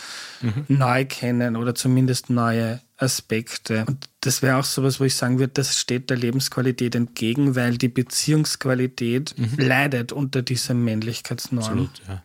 [0.41, 0.65] mhm.
[0.67, 3.85] neu kennen oder zumindest neue Aspekte.
[3.87, 7.77] Und das wäre auch sowas, wo ich sagen würde, das steht der Lebensqualität entgegen, weil
[7.77, 9.55] die Beziehungsqualität mhm.
[9.57, 11.63] leidet unter dieser Männlichkeitsnorm.
[11.63, 12.23] Absolut, ja.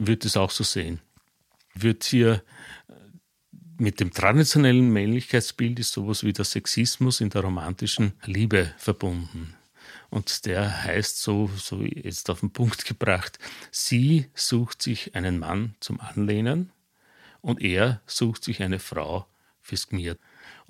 [0.00, 0.98] Würde das auch so sehen.
[1.74, 2.42] Wird hier
[3.76, 9.54] mit dem traditionellen Männlichkeitsbild ist sowas wie der Sexismus in der romantischen Liebe verbunden.
[10.08, 13.38] Und der heißt so, so jetzt auf den Punkt gebracht,
[13.70, 16.72] sie sucht sich einen Mann zum Anlehnen
[17.42, 19.26] und er sucht sich eine Frau
[19.60, 20.18] fürs Gmiert.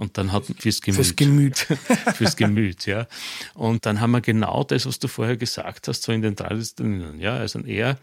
[0.01, 0.97] Und dann hat fürs Gemüt.
[0.97, 1.59] Fürs Gemüt.
[2.15, 3.07] fürs Gemüt, ja.
[3.53, 7.21] Und dann haben wir genau das, was du vorher gesagt hast, so in den traditionellen,
[7.21, 7.37] ja.
[7.37, 7.99] Also er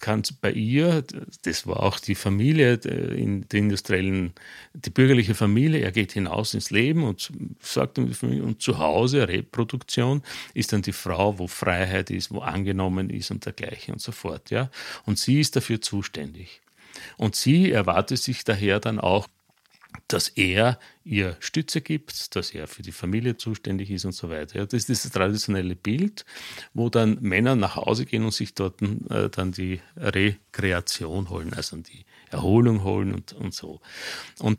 [0.00, 1.04] kann bei ihr,
[1.42, 4.32] das war auch die Familie in der industriellen,
[4.72, 8.78] die bürgerliche Familie, er geht hinaus ins Leben und sagt um die Familie, und zu
[8.78, 10.22] Hause, Reproduktion,
[10.54, 14.48] ist dann die Frau, wo Freiheit ist, wo angenommen ist und dergleichen und so fort,
[14.48, 14.70] ja.
[15.04, 16.62] Und sie ist dafür zuständig.
[17.18, 19.28] Und sie erwartet sich daher dann auch
[20.06, 24.66] dass er ihr Stütze gibt, dass er für die Familie zuständig ist und so weiter.
[24.66, 26.24] Das ist das traditionelle Bild,
[26.74, 31.76] wo dann Männer nach Hause gehen und sich dort äh, dann die Rekreation holen, also
[31.76, 33.80] die Erholung holen und, und so.
[34.38, 34.58] Und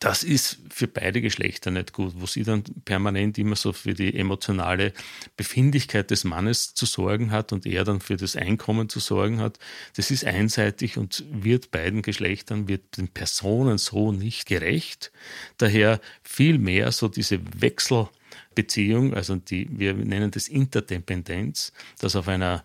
[0.00, 4.16] das ist für beide Geschlechter nicht gut, wo sie dann permanent immer so für die
[4.16, 4.92] emotionale
[5.36, 9.58] Befindlichkeit des Mannes zu sorgen hat und er dann für das Einkommen zu sorgen hat.
[9.94, 15.12] Das ist einseitig und wird beiden Geschlechtern, wird den Personen so nicht gerecht.
[15.56, 22.64] Daher viel mehr so diese Wechselbeziehung, also die, wir nennen das Interdependenz, dass auf einer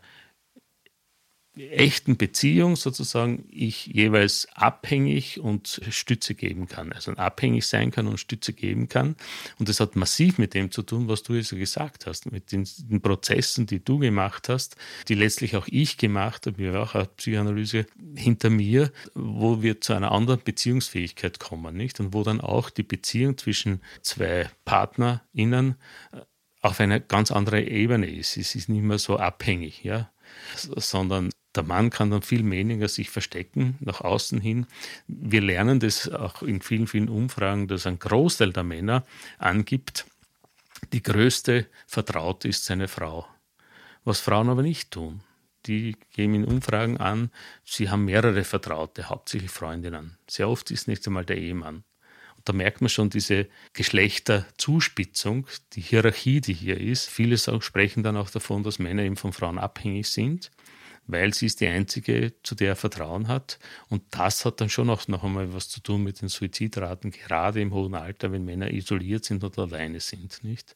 [1.55, 6.93] echten Beziehung sozusagen ich jeweils abhängig und Stütze geben kann.
[6.93, 9.15] Also abhängig sein kann und Stütze geben kann.
[9.59, 12.67] Und das hat massiv mit dem zu tun, was du jetzt gesagt hast, mit den,
[12.77, 14.77] den Prozessen, die du gemacht hast,
[15.09, 17.85] die letztlich auch ich gemacht habe, wir auch eine Psychoanalyse
[18.15, 21.99] hinter mir, wo wir zu einer anderen Beziehungsfähigkeit kommen, nicht?
[21.99, 25.75] Und wo dann auch die Beziehung zwischen zwei PartnerInnen
[26.61, 28.37] auf einer ganz andere Ebene ist.
[28.37, 30.11] Es ist nicht mehr so abhängig, ja
[30.55, 34.67] sondern der Mann kann dann viel weniger sich verstecken nach außen hin.
[35.07, 39.05] Wir lernen das auch in vielen, vielen Umfragen, dass ein Großteil der Männer
[39.37, 40.05] angibt,
[40.93, 43.27] die größte Vertraute ist seine Frau.
[44.03, 45.21] Was Frauen aber nicht tun.
[45.67, 47.29] Die geben in Umfragen an,
[47.63, 50.17] sie haben mehrere Vertraute, hauptsächlich Freundinnen.
[50.27, 51.83] Sehr oft ist nicht einmal der Ehemann.
[52.35, 57.07] Und da merkt man schon diese Geschlechterzuspitzung, die Hierarchie, die hier ist.
[57.07, 60.49] Viele sprechen dann auch davon, dass Männer eben von Frauen abhängig sind
[61.07, 63.59] weil sie ist die einzige, zu der er Vertrauen hat.
[63.89, 67.61] Und das hat dann schon auch noch einmal was zu tun mit den Suizidraten, gerade
[67.61, 70.75] im hohen Alter, wenn Männer isoliert sind oder alleine sind, nicht?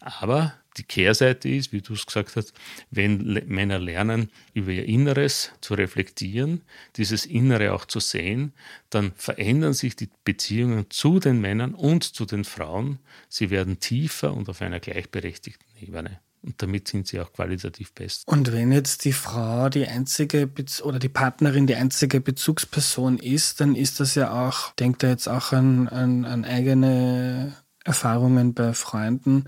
[0.00, 2.52] Aber die Kehrseite ist, wie du es gesagt hast,
[2.90, 6.62] wenn Männer lernen, über ihr Inneres zu reflektieren,
[6.96, 8.52] dieses Innere auch zu sehen,
[8.88, 12.98] dann verändern sich die Beziehungen zu den Männern und zu den Frauen.
[13.28, 16.20] Sie werden tiefer und auf einer gleichberechtigten Ebene.
[16.42, 18.22] Und damit sind sie auch qualitativ besser.
[18.26, 23.60] Und wenn jetzt die Frau die einzige Bez oder die Partnerin die einzige Bezugsperson ist,
[23.60, 28.72] dann ist das ja auch, denkt er jetzt auch an, an, an eigene Erfahrungen bei
[28.72, 29.44] Freunden,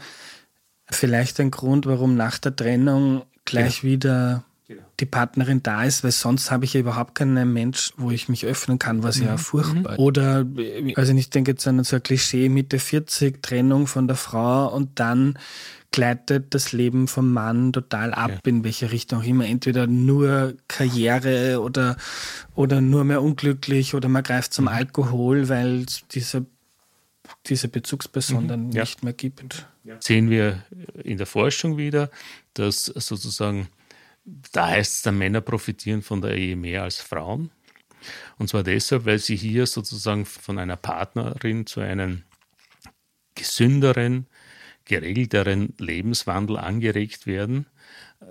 [0.91, 3.93] vielleicht ein Grund, warum nach der Trennung gleich genau.
[3.93, 4.83] wieder genau.
[5.01, 8.45] die Partnerin da ist, weil sonst habe ich ja überhaupt keinen Mensch, wo ich mich
[8.45, 9.27] öffnen kann, was mhm.
[9.27, 9.95] ja furchtbar.
[9.95, 9.99] Mhm.
[9.99, 10.47] Oder,
[10.97, 15.01] also ich denke jetzt an so ein Klischee Mitte 40, Trennung von der Frau und
[15.01, 15.39] dann
[15.93, 18.39] gleitet das Leben vom Mann total ab, ja.
[18.45, 19.47] in welche Richtung auch immer.
[19.47, 21.97] Entweder nur Karriere oder,
[22.55, 24.71] oder nur mehr unglücklich oder man greift zum mhm.
[24.71, 26.47] Alkohol, weil diese,
[27.47, 28.49] diese Bezugsperson mhm.
[28.49, 28.83] dann ja.
[28.83, 29.67] nicht mehr gibt.
[29.85, 29.97] Ja.
[30.01, 30.65] Sehen wir
[31.05, 32.11] in der Forschung wieder,
[32.55, 33.69] dass sozusagen,
[34.53, 37.51] da heißt es, dann Männer profitieren von der Ehe mehr als Frauen.
[38.39, 42.23] Und zwar deshalb, weil sie hier sozusagen von einer Partnerin zu einem
[43.35, 44.27] gesünderen,
[44.85, 47.67] geregelteren Lebenswandel angeregt werden.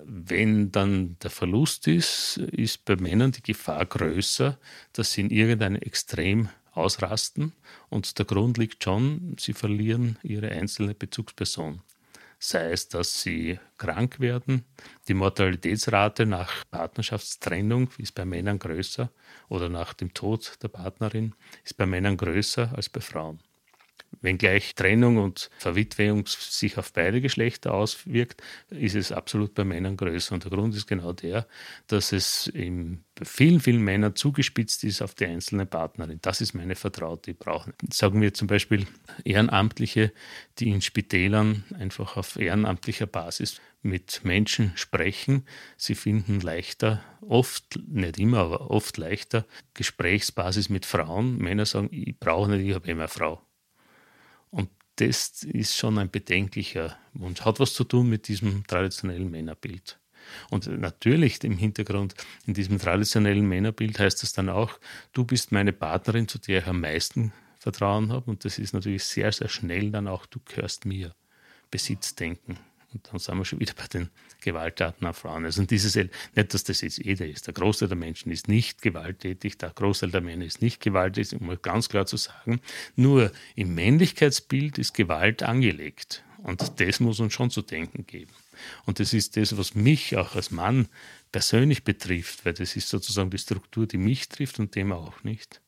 [0.05, 4.57] Wenn dann der Verlust ist, ist bei Männern die Gefahr größer,
[4.93, 7.53] dass sie in irgendeinem Extrem ausrasten
[7.89, 11.81] und der Grund liegt schon, sie verlieren ihre einzelne Bezugsperson.
[12.39, 14.65] Sei es, dass sie krank werden,
[15.07, 19.11] die Mortalitätsrate nach Partnerschaftstrennung ist bei Männern größer
[19.47, 23.41] oder nach dem Tod der Partnerin ist bei Männern größer als bei Frauen.
[24.19, 30.33] Wenngleich Trennung und Verwitwung sich auf beide Geschlechter auswirkt, ist es absolut bei Männern größer.
[30.33, 31.47] Und der Grund ist genau der,
[31.87, 36.19] dass es in vielen, vielen Männern zugespitzt ist auf die einzelne Partnerin.
[36.21, 37.73] Das ist meine Vertraute, die brauchen.
[37.91, 38.85] Sagen wir zum Beispiel
[39.23, 40.11] Ehrenamtliche,
[40.59, 45.45] die in Spitälern einfach auf ehrenamtlicher Basis mit Menschen sprechen.
[45.77, 51.37] Sie finden leichter, oft, nicht immer, aber oft leichter, Gesprächsbasis mit Frauen.
[51.37, 53.41] Männer sagen, ich brauche nicht, ich habe immer eine Frau
[54.97, 57.41] das ist schon ein bedenklicher Wunsch.
[57.41, 59.99] Hat was zu tun mit diesem traditionellen Männerbild.
[60.49, 62.15] Und natürlich im Hintergrund,
[62.45, 64.79] in diesem traditionellen Männerbild heißt es dann auch,
[65.13, 68.29] du bist meine Partnerin, zu der ich am meisten Vertrauen habe.
[68.29, 71.15] Und das ist natürlich sehr, sehr schnell dann auch, du gehörst mir.
[71.69, 72.59] Besitzdenken.
[72.93, 74.09] Und dann sind wir schon wieder bei den
[74.41, 75.45] Gewalttaten an Frauen.
[75.45, 77.47] Also dieses, nicht, dass das jetzt jeder ist.
[77.47, 81.57] Der Großteil der Menschen ist nicht gewalttätig, der Großteil der Männer ist nicht gewalttätig, um
[81.61, 82.59] ganz klar zu sagen.
[82.95, 86.23] Nur im Männlichkeitsbild ist Gewalt angelegt.
[86.43, 88.31] Und das muss uns schon zu denken geben.
[88.85, 90.87] Und das ist das, was mich auch als Mann
[91.31, 95.61] persönlich betrifft, weil das ist sozusagen die Struktur, die mich trifft und dem auch nicht.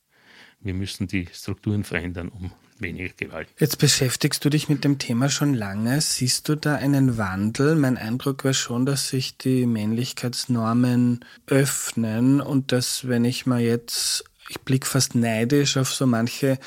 [0.59, 2.51] Wir müssen die Strukturen verändern, um
[2.83, 3.47] weniger Gewalt.
[3.57, 5.99] Jetzt beschäftigst du dich mit dem Thema schon lange.
[6.01, 7.75] Siehst du da einen Wandel?
[7.75, 14.25] Mein Eindruck war schon, dass sich die Männlichkeitsnormen öffnen und dass, wenn ich mal jetzt
[14.49, 16.57] ich blicke fast neidisch auf so manche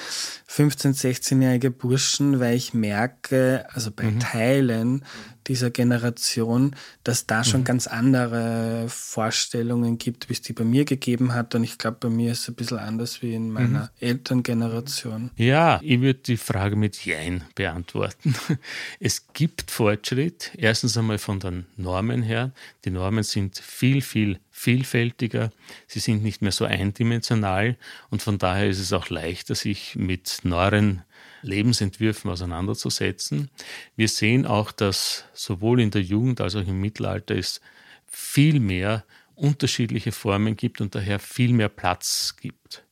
[0.49, 4.21] 15-, 16-jährige Burschen, weil ich merke, also bei mhm.
[4.21, 5.05] Teilen
[5.47, 6.75] dieser Generation,
[7.05, 7.65] dass da schon mhm.
[7.65, 11.55] ganz andere Vorstellungen gibt, wie es die bei mir gegeben hat.
[11.55, 13.89] Und ich glaube, bei mir ist es ein bisschen anders wie in meiner mhm.
[14.01, 15.31] Elterngeneration.
[15.37, 18.35] Ja, ich würde die Frage mit Jein beantworten.
[18.99, 22.53] Es gibt Fortschritt, erstens einmal von den Normen her.
[22.85, 25.53] Die Normen sind viel, viel vielfältiger,
[25.87, 27.77] sie sind nicht mehr so eindimensional
[28.09, 31.03] und von daher ist es auch leichter, sich mit neuen
[31.43, 33.51] Lebensentwürfen auseinanderzusetzen.
[33.97, 37.61] Wir sehen auch, dass sowohl in der Jugend als auch im Mittelalter es
[38.07, 39.05] viel mehr
[39.35, 42.83] unterschiedliche Formen gibt und daher viel mehr Platz gibt.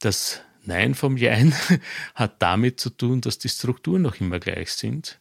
[0.00, 1.54] Das Nein vom Jein
[2.14, 5.18] hat damit zu tun, dass die Strukturen noch immer gleich sind.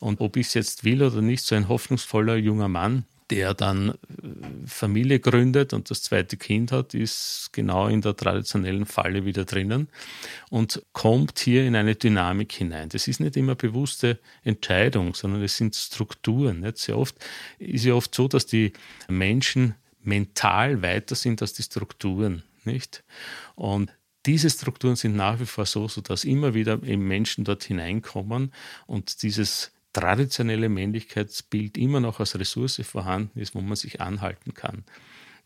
[0.00, 3.90] Und ob ich es jetzt will oder nicht, so ein hoffnungsvoller junger Mann der dann
[3.90, 3.94] äh,
[4.66, 9.88] Familie gründet und das zweite Kind hat, ist genau in der traditionellen Falle wieder drinnen
[10.50, 12.88] und kommt hier in eine Dynamik hinein.
[12.88, 16.60] Das ist nicht immer bewusste Entscheidung, sondern es sind Strukturen.
[16.60, 16.78] Nicht?
[16.78, 17.16] Sehr oft
[17.58, 18.72] ist ja oft so, dass die
[19.08, 23.04] Menschen mental weiter sind als die Strukturen, nicht?
[23.54, 23.90] Und
[24.26, 28.52] diese Strukturen sind nach wie vor so, dass immer wieder eben Menschen dort hineinkommen
[28.86, 34.84] und dieses traditionelle Männlichkeitsbild immer noch als Ressource vorhanden ist, wo man sich anhalten kann.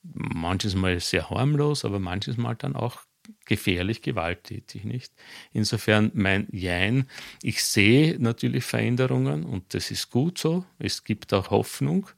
[0.02, 3.02] Manches Mal sehr harmlos, aber manches Mal dann auch
[3.44, 5.12] gefährlich gewalttätig, nicht?
[5.52, 7.08] Insofern mein Jein,
[7.42, 10.64] ich sehe natürlich Veränderungen und das ist gut so.
[10.78, 12.08] Es gibt auch Hoffnung.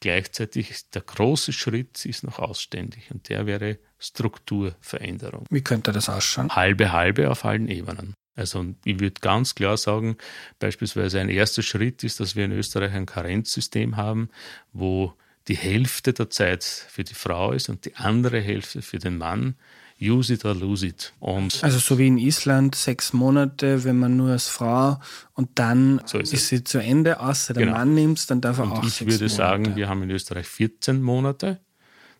[0.00, 5.46] Gleichzeitig ist der große Schritt ist noch ausständig und der wäre Strukturveränderung.
[5.50, 6.50] Wie könnte das ausschauen?
[6.50, 8.14] Halbe halbe auf allen Ebenen.
[8.40, 10.16] Also ich würde ganz klar sagen,
[10.58, 14.30] beispielsweise ein erster Schritt ist, dass wir in Österreich ein Karenzsystem haben,
[14.72, 15.14] wo
[15.48, 19.54] die Hälfte der Zeit für die Frau ist und die andere Hälfte für den Mann.
[20.02, 21.12] Use it or lose it.
[21.20, 24.98] Und also so wie in Island sechs Monate, wenn man nur als Frau
[25.34, 27.76] und dann so ist, ist sie zu Ende, außer der genau.
[27.76, 29.28] Mann nimmt dann darf er und auch ich würde Monate.
[29.28, 31.60] sagen, wir haben in Österreich 14 Monate,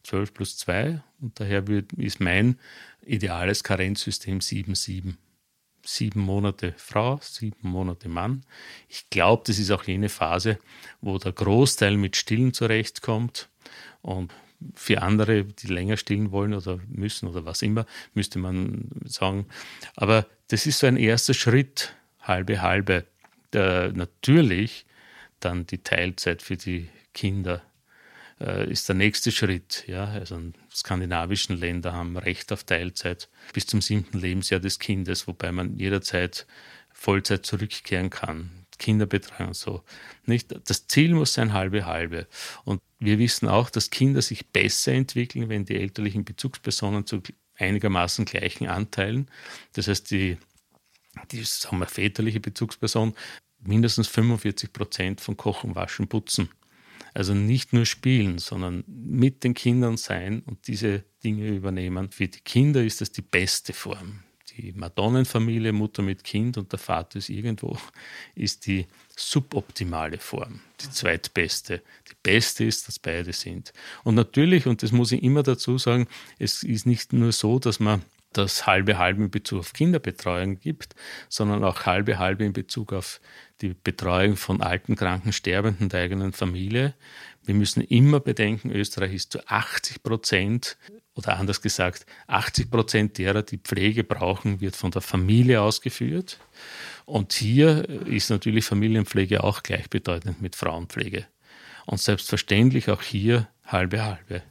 [0.05, 1.65] 12 plus 2 und daher
[1.97, 2.59] ist mein
[3.07, 5.15] ideales Karenzsystem 7-7
[5.95, 8.45] sieben Monate Frau, sieben Monate Mann.
[8.89, 10.59] Ich glaube, das ist auch jene Phase,
[11.01, 13.49] wo der Großteil mit Stillen zurechtkommt
[14.03, 14.33] und
[14.75, 19.47] für andere, die länger stillen wollen oder müssen oder was immer, müsste man sagen.
[19.97, 23.07] Aber das ist so ein erster Schritt, halbe halbe.
[23.53, 24.87] Der, natürlich
[25.41, 27.63] dann die Teilzeit für die Kinder
[28.41, 29.85] äh, ist der nächste Schritt.
[29.87, 30.05] Ja?
[30.05, 30.41] Also
[30.73, 36.47] skandinavischen Länder haben Recht auf Teilzeit bis zum siebten Lebensjahr des Kindes, wobei man jederzeit
[36.93, 38.51] Vollzeit zurückkehren kann.
[38.79, 39.83] Kinderbetreuung so.
[40.25, 40.55] Nicht?
[40.69, 42.27] Das Ziel muss sein halbe halbe.
[42.65, 47.23] Und wir wissen auch, dass Kinder sich besser entwickeln, wenn die elterlichen Bezugspersonen zu
[47.57, 49.31] einigermaßen gleichen Anteilen,
[49.75, 50.39] das heißt die,
[51.31, 53.15] die sagen wir, väterliche Bezugsperson,
[53.59, 56.49] mindestens 45 Prozent von Kochen, Waschen, Putzen
[57.15, 62.11] also nicht nur spielen, sondern mit den Kindern sein und diese Dinge übernehmen.
[62.11, 64.21] Für die Kinder ist das die beste Form.
[64.57, 67.79] Die Madonnenfamilie, Mutter mit Kind und der Vater ist irgendwo,
[68.35, 68.87] ist die
[69.17, 71.83] suboptimale Form, die zweitbeste.
[72.11, 73.73] Die beste ist, dass beide sind.
[74.03, 76.09] Und natürlich, und das muss ich immer dazu sagen,
[76.39, 78.03] es ist nicht nur so, dass man
[78.33, 80.95] das halbe halbe in Bezug auf Kinderbetreuung gibt,
[81.29, 83.21] sondern auch halbe halbe in Bezug auf
[83.61, 86.95] die Betreuung von alten, kranken, Sterbenden der eigenen Familie.
[87.45, 90.77] Wir müssen immer bedenken, Österreich ist zu 80 Prozent
[91.15, 96.39] oder anders gesagt, 80 Prozent derer, die Pflege brauchen, wird von der Familie ausgeführt.
[97.05, 101.27] Und hier ist natürlich Familienpflege auch gleichbedeutend mit Frauenpflege.
[101.87, 104.43] Und selbstverständlich auch hier halbe halbe.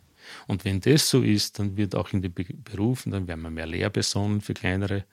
[0.48, 3.66] Und wenn das so ist, dann wird auch in den Berufen, dann werden wir mehr
[3.66, 5.06] Lehrpersonen für kleinere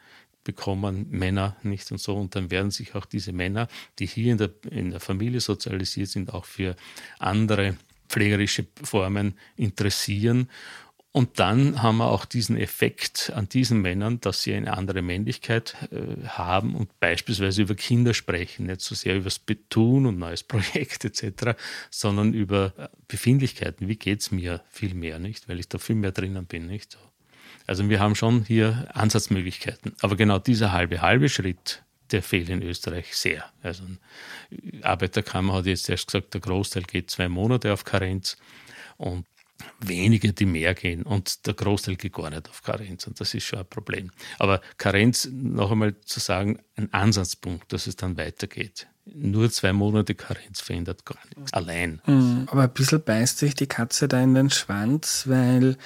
[0.47, 2.17] bekommen, Männer nicht und so.
[2.17, 3.69] Und dann werden sich auch diese Männer,
[3.99, 6.77] die hier in der, in der Familie sozialisiert sind, auch für
[7.19, 7.77] andere
[8.09, 10.49] pflegerische Formen interessieren.
[11.17, 15.75] Und dann haben wir auch diesen Effekt an diesen Männern, dass sie eine andere Männlichkeit
[15.91, 20.43] äh, haben und beispielsweise über Kinder sprechen, nicht so sehr über das Betun und neues
[20.43, 21.59] Projekt etc.,
[21.91, 23.89] sondern über Befindlichkeiten.
[23.89, 25.49] Wie geht es mir viel mehr, nicht?
[25.49, 26.99] Weil ich da viel mehr drinnen bin, nicht?
[27.67, 29.95] Also wir haben schon hier Ansatzmöglichkeiten.
[30.01, 33.45] Aber genau dieser halbe, halbe Schritt, der fehlt in Österreich sehr.
[33.63, 33.85] Also
[34.51, 38.37] die Arbeiterkammer hat jetzt erst gesagt, der Großteil geht zwei Monate auf Karenz
[38.97, 39.27] und
[39.81, 43.45] wenige, die mehr gehen und der Großteil geht gar nicht auf Karenz und das ist
[43.45, 44.11] schon ein Problem.
[44.39, 48.87] Aber Karenz, noch einmal zu sagen, ein Ansatzpunkt, dass es dann weitergeht.
[49.07, 51.53] Nur zwei Monate Karenz verändert gar nichts.
[51.53, 52.01] Allein.
[52.07, 52.49] Mhm.
[52.51, 55.77] Aber ein bisschen beißt sich die Katze da in den Schwanz, weil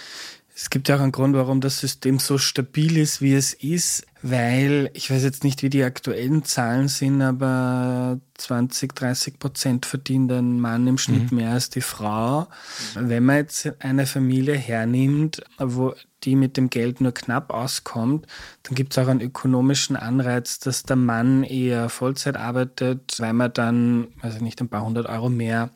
[0.55, 4.07] es gibt ja auch einen Grund, warum das System so stabil ist, wie es ist,
[4.22, 10.30] weil ich weiß jetzt nicht, wie die aktuellen Zahlen sind, aber 20, 30 Prozent verdient
[10.32, 11.38] ein Mann im Schnitt mhm.
[11.38, 12.48] mehr als die Frau.
[12.94, 15.94] Wenn man jetzt eine Familie hernimmt, wo
[16.24, 18.26] die mit dem Geld nur knapp auskommt,
[18.64, 23.53] dann gibt es auch einen ökonomischen Anreiz, dass der Mann eher Vollzeit arbeitet, weil man
[23.55, 25.70] dann, also nicht ein paar hundert Euro mehr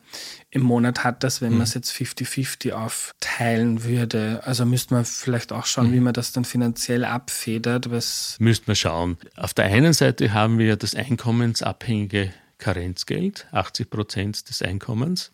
[0.55, 1.57] im Monat hat, als wenn mhm.
[1.57, 4.39] man es jetzt 50-50 aufteilen würde.
[4.45, 5.93] Also müsste man vielleicht auch schauen, mhm.
[5.93, 7.91] wie man das dann finanziell abfedert.
[7.91, 9.17] Was müsste man schauen.
[9.35, 15.33] Auf der einen Seite haben wir das einkommensabhängige Karenzgeld, 80 Prozent des Einkommens.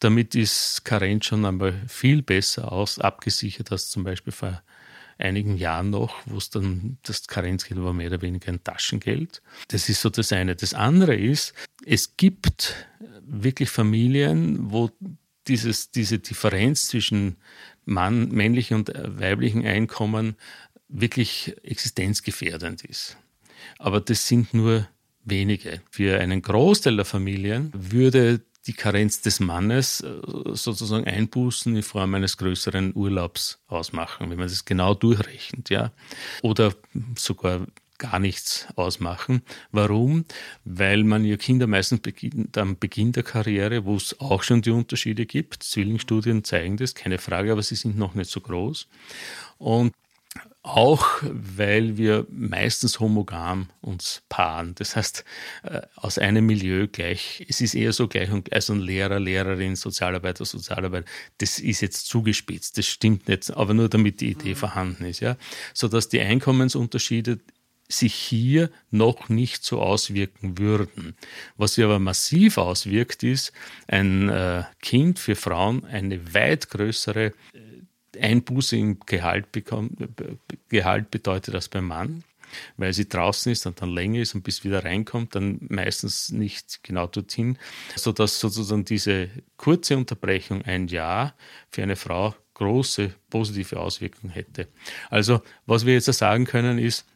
[0.00, 4.62] Damit ist Karenz schon einmal viel besser aus, abgesichert als zum Beispiel vor
[5.18, 9.42] einigen Jahren noch, wo es dann das Karenzgeld war mehr oder weniger ein Taschengeld.
[9.68, 10.56] Das ist so das eine.
[10.56, 11.54] Das andere ist,
[11.84, 12.74] es gibt
[13.22, 14.90] wirklich Familien, wo
[15.48, 17.36] dieses, diese Differenz zwischen
[17.84, 20.36] Mann, männlichen und weiblichen Einkommen
[20.88, 23.16] wirklich existenzgefährdend ist.
[23.78, 24.88] Aber das sind nur
[25.24, 25.80] wenige.
[25.90, 30.20] Für einen Großteil der Familien würde die Karenz des Mannes äh,
[30.52, 35.92] sozusagen Einbußen in Form eines größeren Urlaubs ausmachen, wenn man das genau durchrechnet, ja.
[36.42, 36.74] Oder
[37.16, 37.66] sogar
[37.98, 39.42] gar nichts ausmachen.
[39.72, 40.24] Warum?
[40.64, 44.70] Weil man ja Kinder meistens beginnt, am Beginn der Karriere, wo es auch schon die
[44.70, 45.62] Unterschiede gibt.
[45.62, 48.86] Zwillingsstudien zeigen das, keine Frage, aber sie sind noch nicht so groß.
[49.58, 49.94] Und
[50.66, 54.74] auch weil wir meistens homogam uns paaren.
[54.74, 55.24] Das heißt,
[55.62, 60.44] äh, aus einem Milieu gleich, es ist eher so gleich, also ein Lehrer, Lehrerin, Sozialarbeiter,
[60.44, 61.06] Sozialarbeiter,
[61.38, 64.56] das ist jetzt zugespitzt, das stimmt nicht, aber nur damit die Idee mhm.
[64.56, 65.36] vorhanden ist, ja.
[65.72, 67.38] Sodass die Einkommensunterschiede
[67.88, 71.16] sich hier noch nicht so auswirken würden.
[71.56, 73.52] Was sich aber massiv auswirkt, ist
[73.86, 77.32] ein äh, Kind für Frauen eine weit größere äh,
[78.20, 79.98] Einbuße im Gehalt, bekommt,
[80.68, 82.24] Gehalt bedeutet als beim Mann,
[82.76, 86.82] weil sie draußen ist und dann länger ist und bis wieder reinkommt, dann meistens nicht
[86.82, 87.58] genau dorthin,
[87.94, 91.34] sodass sozusagen diese kurze Unterbrechung ein Jahr
[91.70, 94.68] für eine Frau große positive Auswirkungen hätte.
[95.10, 97.06] Also was wir jetzt sagen können ist,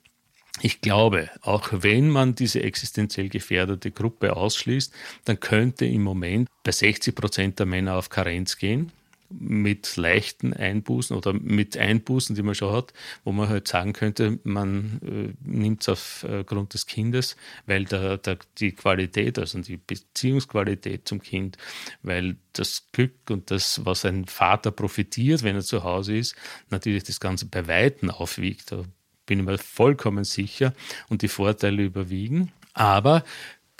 [0.62, 4.92] ich glaube, auch wenn man diese existenziell gefährdete Gruppe ausschließt,
[5.24, 8.92] dann könnte im Moment bei 60 Prozent der Männer auf Karenz gehen
[9.30, 12.92] mit leichten Einbußen oder mit Einbußen, die man schon hat,
[13.24, 18.38] wo man halt sagen könnte, man äh, nimmt es aufgrund des Kindes, weil der, der,
[18.58, 21.56] die Qualität, also die Beziehungsqualität zum Kind,
[22.02, 26.34] weil das Glück und das, was ein Vater profitiert, wenn er zu Hause ist,
[26.70, 28.72] natürlich das Ganze bei Weitem aufwiegt.
[28.72, 28.84] Da
[29.26, 30.74] bin ich mir vollkommen sicher
[31.08, 32.52] und die Vorteile überwiegen.
[32.72, 33.24] Aber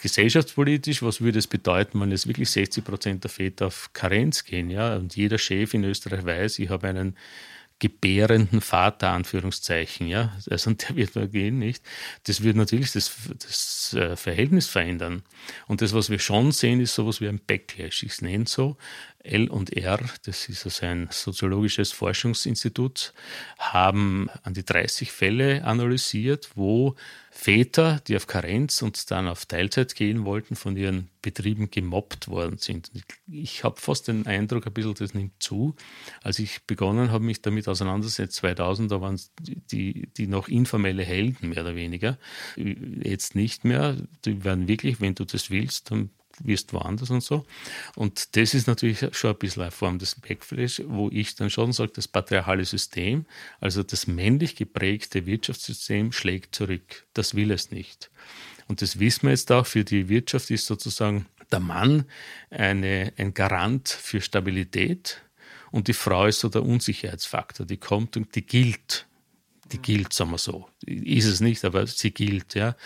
[0.01, 4.71] gesellschaftspolitisch, was würde es bedeuten, wenn jetzt wirklich 60 Prozent der Väter auf Karenz gehen?
[4.71, 4.97] Ja?
[4.97, 7.17] Und jeder Chef in Österreich weiß, ich habe einen
[7.81, 11.83] gebärenden Vater, Anführungszeichen, ja, also der wird mal gehen, nicht?
[12.25, 15.23] Das wird natürlich das, das äh, Verhältnis verändern.
[15.67, 18.03] Und das, was wir schon sehen, ist sowas wie ein Backlash.
[18.03, 18.77] Ich nenne es so.
[19.23, 23.12] L und R, das ist also ein soziologisches Forschungsinstitut,
[23.59, 26.97] haben an die 30 Fälle analysiert, wo
[27.31, 32.59] Väter, die auf Karenz und dann auf Teilzeit gehen wollten, von ihren Betrieben gemobbt worden
[32.59, 32.91] sind.
[33.31, 35.75] Ich habe fast den Eindruck, ein bisschen, das nimmt zu.
[36.23, 39.21] Als ich begonnen habe, mich damit auseinanderzusetzen, 2000, da waren
[39.71, 42.18] die, die noch informelle Helden, mehr oder weniger.
[42.57, 43.97] Jetzt nicht mehr.
[44.25, 46.11] Die werden wirklich, wenn du das willst, dann
[46.41, 47.47] wirst woanders und so.
[47.97, 51.72] Und das ist natürlich schon ein bisschen eine Form des Backflash, wo ich dann schon
[51.72, 53.26] sage, das patriarchale System,
[53.61, 57.07] also das männlich geprägte Wirtschaftssystem schlägt zurück.
[57.14, 58.11] Das will es nicht.
[58.68, 62.05] Und das wissen wir jetzt auch, für die Wirtschaft ist sozusagen der Mann
[62.51, 65.22] eine, ein Garant für Stabilität
[65.70, 69.07] und die Frau ist so der Unsicherheitsfaktor, die kommt und die gilt
[69.73, 70.68] die gilt, sagen wir so.
[70.85, 72.77] Ist es nicht, aber sie gilt, ja.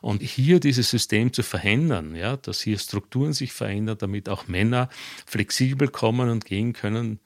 [0.00, 4.88] Und hier dieses System zu verändern, ja, dass hier Strukturen sich verändern, damit auch Männer
[5.26, 7.20] flexibel kommen und gehen können,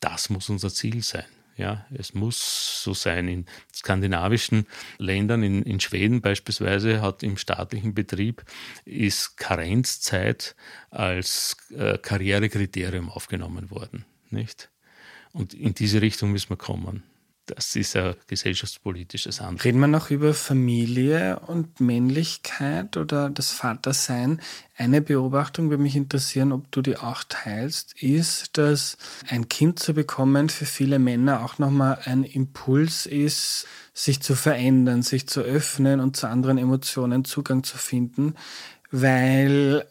[0.00, 1.24] das muss unser Ziel sein.
[1.56, 3.28] Ja, es muss so sein.
[3.28, 8.44] In skandinavischen Ländern, in, in Schweden beispielsweise, hat im staatlichen Betrieb
[8.86, 10.56] ist Karenzzeit
[10.88, 14.06] als äh, Karrierekriterium aufgenommen worden.
[14.30, 14.70] Nicht?
[15.32, 17.02] Und in diese Richtung müssen wir kommen
[17.50, 19.62] das ist ein gesellschaftspolitisches Anliegen.
[19.62, 24.40] Reden wir noch über Familie und Männlichkeit oder das Vatersein.
[24.76, 28.96] Eine Beobachtung würde mich interessieren, ob du die auch teilst, ist, dass
[29.28, 35.02] ein Kind zu bekommen für viele Männer auch nochmal ein Impuls ist, sich zu verändern,
[35.02, 38.34] sich zu öffnen und zu anderen Emotionen Zugang zu finden,
[38.90, 39.86] weil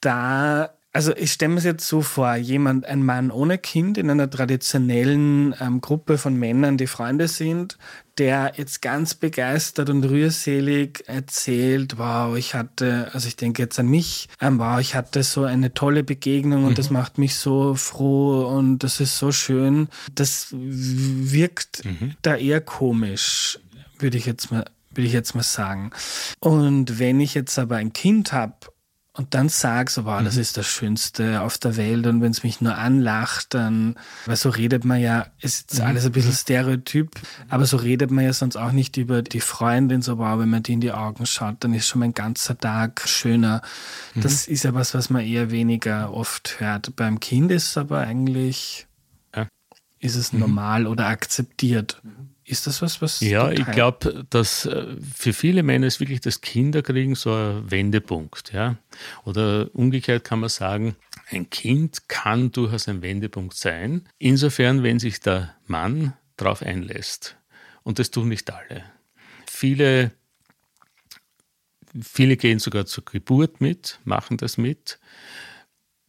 [0.00, 4.10] da also ich stelle mir es jetzt so vor, jemand, ein Mann ohne Kind in
[4.10, 7.78] einer traditionellen ähm, Gruppe von Männern, die Freunde sind,
[8.18, 13.88] der jetzt ganz begeistert und rührselig erzählt, wow, ich hatte, also ich denke jetzt an
[13.88, 16.76] mich, ähm, wow, ich hatte so eine tolle Begegnung und mhm.
[16.76, 19.88] das macht mich so froh und das ist so schön.
[20.14, 22.16] Das wirkt mhm.
[22.20, 23.58] da eher komisch,
[23.98, 24.64] würde ich jetzt mal
[24.94, 25.90] würde ich jetzt mal sagen.
[26.38, 28.54] Und wenn ich jetzt aber ein Kind habe
[29.14, 30.40] und dann sag so, wow, das mhm.
[30.40, 34.48] ist das Schönste auf der Welt und wenn es mich nur anlacht, dann, weil so
[34.48, 35.82] redet man ja, ist mhm.
[35.82, 37.10] alles ein bisschen Stereotyp,
[37.50, 40.62] aber so redet man ja sonst auch nicht über die Freundin, so wow, wenn man
[40.62, 43.60] die in die Augen schaut, dann ist schon mein ganzer Tag schöner.
[44.14, 44.22] Mhm.
[44.22, 46.96] Das ist ja was, was man eher weniger oft hört.
[46.96, 48.86] Beim Kind ist es aber eigentlich,
[49.36, 49.46] ja.
[49.98, 50.40] ist es mhm.
[50.40, 52.00] normal oder akzeptiert.
[52.52, 53.20] Ist das was, was.
[53.20, 54.84] Ja, ich glaube, dass äh,
[55.16, 58.52] für viele Männer ist wirklich das Kinderkriegen so ein Wendepunkt.
[58.52, 58.76] Ja?
[59.24, 60.94] Oder umgekehrt kann man sagen,
[61.30, 67.38] ein Kind kann durchaus ein Wendepunkt sein, insofern, wenn sich der Mann darauf einlässt.
[67.84, 68.84] Und das tun nicht alle.
[69.46, 70.12] Viele,
[72.02, 74.98] viele gehen sogar zur Geburt mit, machen das mit.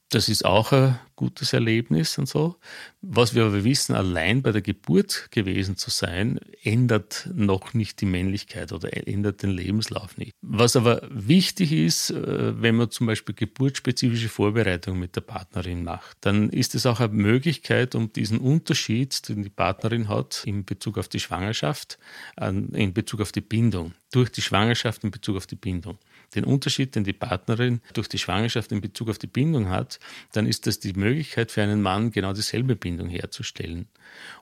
[0.09, 2.57] Das ist auch ein gutes Erlebnis und so.
[3.01, 8.05] Was wir aber wissen, allein bei der Geburt gewesen zu sein, ändert noch nicht die
[8.05, 10.33] Männlichkeit oder ändert den Lebenslauf nicht.
[10.41, 16.17] Was aber wichtig ist, äh, wenn man zum Beispiel geburtsspezifische Vorbereitungen mit der Partnerin macht,
[16.19, 20.97] dann ist es auch eine Möglichkeit, um diesen Unterschied, den die Partnerin hat in Bezug
[20.97, 21.97] auf die Schwangerschaft,
[22.37, 25.97] in Bezug auf die Bindung, durch die Schwangerschaft in Bezug auf die Bindung
[26.35, 29.99] den Unterschied, den die Partnerin durch die Schwangerschaft in Bezug auf die Bindung hat,
[30.31, 33.87] dann ist das die Möglichkeit für einen Mann, genau dieselbe Bindung herzustellen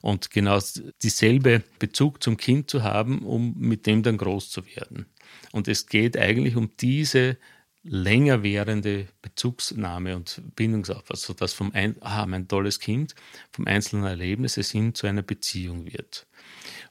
[0.02, 0.60] und genau
[1.02, 5.06] dieselbe Bezug zum Kind zu haben, um mit dem dann groß zu werden.
[5.52, 7.38] Und es geht eigentlich um diese
[7.84, 13.16] länger währende Bezugsnahme und Bindungsaufbau, sodass vom ein, ah, mein tolles Kind
[13.52, 16.28] vom einzelnen Erlebnis es hin zu einer Beziehung wird.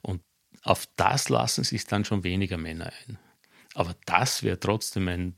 [0.02, 0.22] Und
[0.62, 3.18] auf das lassen sich dann schon weniger Männer ein.
[3.74, 5.34] Aber das wäre trotzdem ein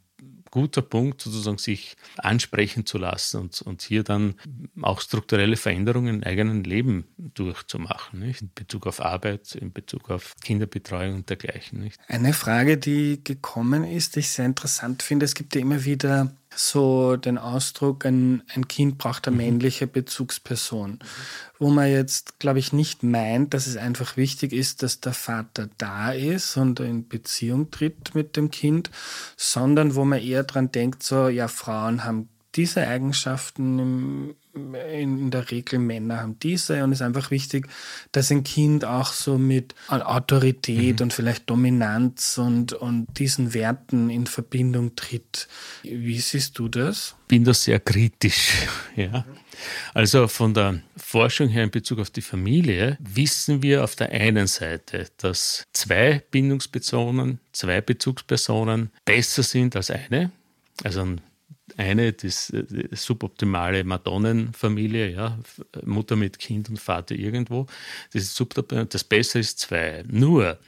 [0.53, 4.35] guter Punkt, sozusagen sich ansprechen zu lassen und, und hier dann
[4.83, 8.43] auch strukturelle Veränderungen im eigenen Leben durchzumachen, nicht?
[8.43, 11.81] in Bezug auf Arbeit, in Bezug auf Kinderbetreuung und dergleichen.
[11.81, 11.99] Nicht?
[12.07, 16.37] Eine Frage, die gekommen ist, die ich sehr interessant finde, es gibt ja immer wieder
[16.55, 19.43] so den Ausdruck, ein, ein Kind braucht eine mhm.
[19.43, 20.99] männliche Bezugsperson,
[21.59, 25.69] wo man jetzt, glaube ich, nicht meint, dass es einfach wichtig ist, dass der Vater
[25.79, 28.91] da ist und in Beziehung tritt mit dem Kind,
[29.37, 34.35] sondern wo man eher dran denkt, so, ja, Frauen haben diese Eigenschaften im,
[34.93, 37.69] in der Regel Männer haben diese und es ist einfach wichtig,
[38.13, 41.05] dass ein Kind auch so mit Autorität mhm.
[41.05, 45.49] und vielleicht Dominanz und, und diesen Werten in Verbindung tritt.
[45.83, 47.15] Wie siehst du das?
[47.23, 48.53] Ich bin da sehr kritisch,
[48.97, 49.25] ja.
[49.95, 54.47] Also von der Forschung her in Bezug auf die Familie wissen wir auf der einen
[54.47, 60.31] Seite, dass zwei Bindungspersonen, zwei Bezugspersonen besser sind als eine.
[60.85, 61.21] Also ein
[61.79, 65.39] eine, das, die suboptimale Madonnenfamilie, ja,
[65.85, 67.67] Mutter mit Kind und Vater irgendwo.
[68.13, 68.55] Das, ist
[68.89, 70.05] das Bessere ist zwei.
[70.07, 70.59] Nur,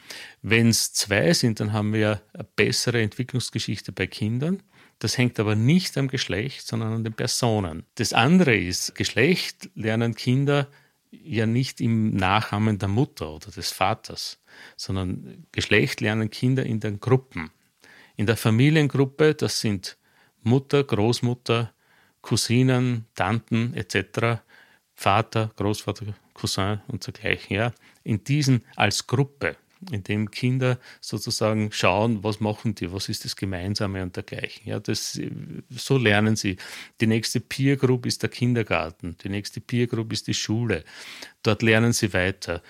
[0.42, 4.62] wenn es zwei sind, dann haben wir eine bessere Entwicklungsgeschichte bei Kindern.
[4.98, 7.84] Das hängt aber nicht am Geschlecht, sondern an den Personen.
[7.96, 10.68] Das andere ist, Geschlecht lernen Kinder
[11.11, 14.40] ja nicht im Nachahmen der Mutter oder des Vaters,
[14.76, 17.50] sondern Geschlecht lernen Kinder in den Gruppen.
[18.16, 19.96] In der Familiengruppe, das sind
[20.45, 21.72] Mutter, Großmutter,
[22.22, 24.40] Cousinen, Tanten etc.,
[24.95, 27.72] Vater, Großvater, Cousin und dergleichen, ja,
[28.03, 29.57] in diesen als Gruppe,
[29.90, 34.68] in dem Kinder sozusagen schauen, was machen die, was ist das Gemeinsame und dergleichen.
[34.68, 35.20] Ja, das,
[35.70, 36.57] so lernen sie.
[37.01, 40.84] Die nächste Peer Group ist der Kindergarten, die nächste Peer Group ist die Schule.
[41.42, 42.62] Dort lernen sie weiter.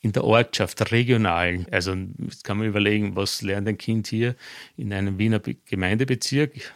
[0.00, 4.36] In der Ortschaft, der regionalen, also jetzt kann man überlegen, was lernt ein Kind hier
[4.76, 6.74] in einem Wiener Gemeindebezirk,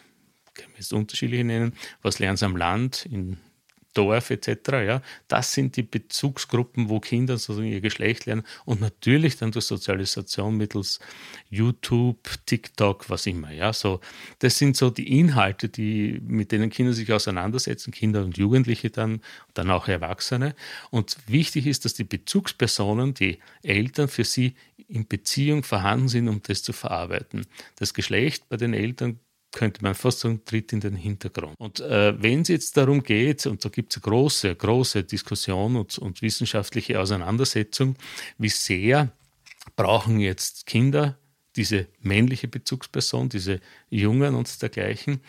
[0.59, 1.73] kann man jetzt unterschiedliche nennen.
[2.03, 3.39] Was lernen sie am Land, in
[3.99, 4.49] Dorf etc.
[4.87, 9.65] Ja, das sind die Bezugsgruppen, wo Kinder sozusagen ihr Geschlecht lernen und natürlich dann durch
[9.65, 11.01] Sozialisation mittels
[11.51, 13.51] YouTube, TikTok, was immer.
[13.51, 14.01] Ja, so
[14.39, 19.21] das sind so die Inhalte, die mit denen Kinder sich auseinandersetzen, Kinder und Jugendliche dann,
[19.55, 20.55] dann auch Erwachsene.
[20.91, 24.55] Und wichtig ist, dass die Bezugspersonen, die Eltern für sie
[24.87, 27.47] in Beziehung vorhanden sind, um das zu verarbeiten.
[27.77, 29.19] Das Geschlecht bei den Eltern
[29.59, 31.57] könnte man fast sagen, tritt in den Hintergrund.
[31.59, 35.99] Und äh, wenn es jetzt darum geht, und da gibt es große, große Diskussion und,
[35.99, 37.97] und wissenschaftliche Auseinandersetzung,
[38.39, 39.11] wie sehr
[39.75, 41.19] brauchen jetzt Kinder
[41.57, 43.61] diese männliche Bezugsperson, diese
[43.91, 45.21] Jungen und dergleichen,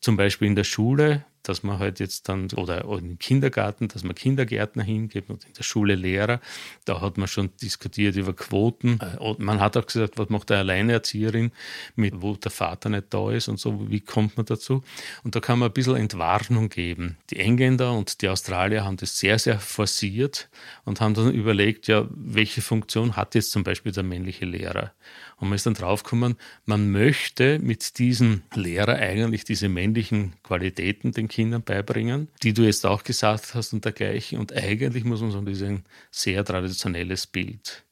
[0.00, 4.14] zum Beispiel in der Schule dass man halt jetzt dann, oder, im Kindergarten, dass man
[4.14, 6.40] Kindergärtner hingeht und in der Schule Lehrer.
[6.84, 8.98] Da hat man schon diskutiert über Quoten.
[9.00, 11.52] Äh, und man hat auch gesagt, was macht eine Alleinerzieherin,
[11.94, 14.82] mit, wo der Vater nicht da ist und so, wie kommt man dazu?
[15.22, 17.16] Und da kann man ein bisschen Entwarnung geben.
[17.30, 20.48] Die Engländer und die Australier haben das sehr, sehr forciert
[20.84, 24.92] und haben dann überlegt, ja, welche Funktion hat jetzt zum Beispiel der männliche Lehrer?
[25.38, 31.28] Und man ist dann draufgekommen, man möchte mit diesem Lehrer eigentlich diese männlichen Qualitäten den
[31.36, 34.38] Kindern beibringen, die du jetzt auch gesagt hast und dergleichen.
[34.38, 37.84] Und eigentlich muss man sagen, das ist ein sehr traditionelles Bild.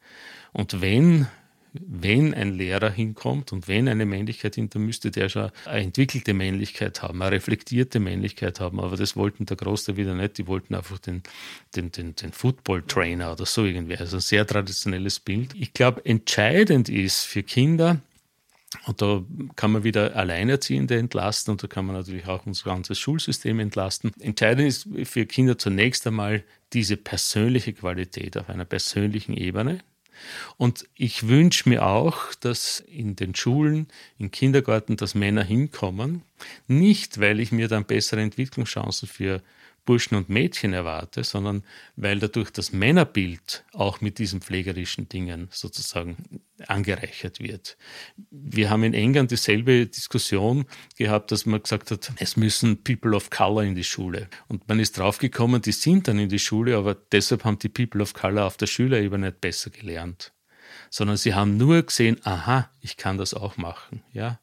[0.55, 1.27] Und wenn
[1.75, 7.03] wenn ein Lehrer hinkommt und wenn eine Männlichkeit hinter, müsste der schon eine entwickelte Männlichkeit
[7.03, 8.79] haben, eine reflektierte Männlichkeit haben.
[8.79, 10.39] Aber das wollten der Großteil wieder nicht.
[10.39, 11.25] Die wollten einfach den,
[11.75, 13.97] den, den, den Football-Trainer oder so irgendwie.
[13.97, 15.53] Also ein sehr traditionelles Bild.
[15.59, 18.01] Ich glaube, entscheidend ist für Kinder,
[18.87, 19.23] und da
[19.57, 24.13] kann man wieder Alleinerziehende entlasten und da kann man natürlich auch unser ganzes Schulsystem entlasten.
[24.21, 29.81] Entscheidend ist für Kinder zunächst einmal diese persönliche Qualität auf einer persönlichen Ebene.
[30.57, 33.89] Und ich wünsche mir auch, dass in den Schulen,
[34.19, 36.23] im Kindergarten, dass Männer hinkommen.
[36.67, 39.43] Nicht, weil ich mir dann bessere Entwicklungschancen für
[39.85, 41.63] Burschen und Mädchen erwarte, sondern
[41.97, 47.77] weil dadurch das Männerbild auch mit diesen pflegerischen Dingen sozusagen angereichert wird.
[48.31, 50.67] Wir haben in England dieselbe Diskussion
[50.97, 54.29] gehabt, dass man gesagt hat, es müssen People of Color in die Schule.
[54.49, 58.03] Und man ist draufgekommen, die sind dann in die Schule, aber deshalb haben die People
[58.03, 60.33] of Color auf der Schülerebene nicht besser gelernt.
[60.91, 64.03] Sondern sie haben nur gesehen, aha, ich kann das auch machen.
[64.13, 64.41] Ja,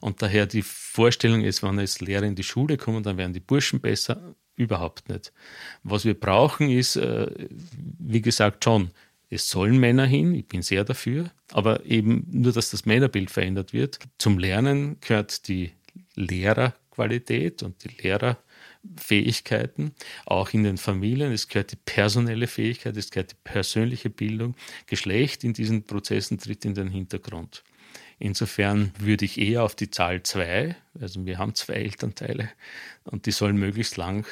[0.00, 3.40] und daher die Vorstellung ist, wenn jetzt Lehrer in die Schule kommen, dann werden die
[3.40, 4.34] Burschen besser.
[4.56, 5.32] Überhaupt nicht.
[5.82, 7.30] Was wir brauchen ist, äh,
[7.98, 8.90] wie gesagt, schon,
[9.28, 13.72] es sollen Männer hin, ich bin sehr dafür, aber eben nur, dass das Männerbild verändert
[13.72, 13.98] wird.
[14.18, 15.72] Zum Lernen gehört die
[16.14, 19.92] Lehrerqualität und die Lehrerfähigkeiten,
[20.24, 21.32] auch in den Familien.
[21.32, 24.54] Es gehört die personelle Fähigkeit, es gehört die persönliche Bildung.
[24.86, 27.62] Geschlecht in diesen Prozessen tritt in den Hintergrund.
[28.18, 32.48] Insofern würde ich eher auf die Zahl zwei, also wir haben zwei Elternteile
[33.04, 34.26] und die sollen möglichst lang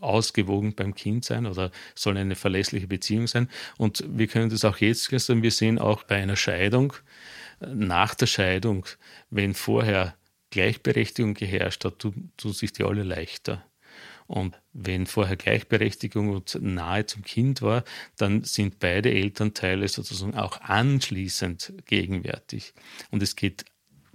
[0.00, 3.48] ausgewogen beim Kind sein oder soll eine verlässliche Beziehung sein.
[3.76, 6.94] Und wir können das auch jetzt sagen, wir sehen auch bei einer Scheidung,
[7.60, 8.86] nach der Scheidung,
[9.30, 10.14] wenn vorher
[10.50, 13.64] Gleichberechtigung geherrscht hat, tun, tun sich die alle leichter.
[14.26, 17.84] Und wenn vorher Gleichberechtigung und nahe zum Kind war,
[18.16, 22.74] dann sind beide Elternteile sozusagen auch anschließend gegenwärtig.
[23.10, 23.64] Und es geht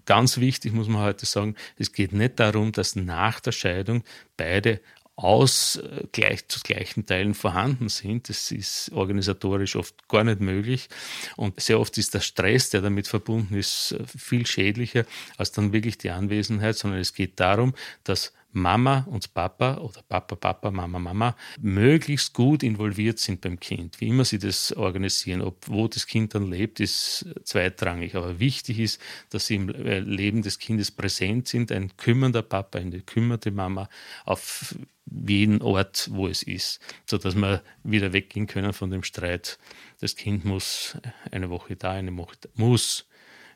[0.06, 4.04] ganz wichtig, muss man heute sagen, es geht nicht darum, dass nach der Scheidung
[4.36, 4.82] beide
[5.16, 8.30] aus äh, gleich, zu gleichen Teilen vorhanden sind.
[8.30, 10.90] Das ist organisatorisch oft gar nicht möglich.
[11.36, 15.06] Und sehr oft ist der Stress, der damit verbunden ist, viel schädlicher
[15.38, 17.74] als dann wirklich die Anwesenheit, sondern es geht darum,
[18.04, 24.02] dass Mama und Papa oder Papa, Papa, Mama, Mama möglichst gut involviert sind beim Kind.
[24.02, 28.15] Wie immer sie das organisieren, ob wo das Kind dann lebt, ist zweitrangig.
[28.15, 32.80] Aber wichtig ist, dass sie im äh, Leben des Kindes präsent sind, ein kümmernder Papa,
[32.80, 33.90] eine kümmernde Mama
[34.26, 34.76] auf
[35.06, 39.60] jeden Ort, wo es ist, sodass wir wieder weggehen können von dem Streit.
[39.99, 40.98] Das Kind muss
[41.32, 43.07] eine Woche da, eine Woche da, muss,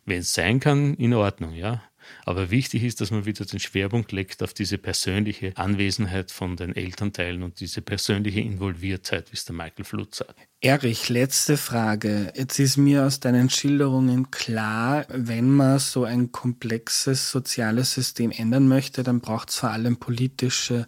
[0.06, 1.84] wenn es sein kann, in Ordnung, ja.
[2.26, 6.76] Aber wichtig ist, dass man wieder den Schwerpunkt legt auf diese persönliche Anwesenheit von den
[6.76, 10.36] Elternteilen und diese persönliche Involviertheit, wie es der Michael Fluth sagt.
[10.62, 12.34] Erich, letzte Frage.
[12.36, 18.68] Jetzt ist mir aus deinen Schilderungen klar, wenn man so ein komplexes soziales System ändern
[18.68, 20.88] möchte, dann braucht es vor allem politische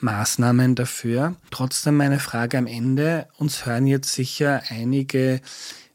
[0.00, 1.36] Maßnahmen dafür.
[1.50, 3.28] Trotzdem meine Frage am Ende.
[3.38, 5.40] Uns hören jetzt sicher einige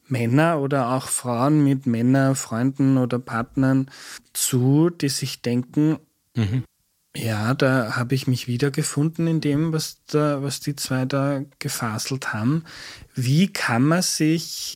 [0.07, 3.89] Männer oder auch Frauen mit Männerfreunden oder Partnern
[4.33, 5.97] zu, die sich denken,
[6.35, 6.63] mhm.
[7.15, 12.33] ja, da habe ich mich wiedergefunden in dem, was, da, was die zwei da gefaselt
[12.33, 12.63] haben.
[13.15, 14.75] Wie kann man sich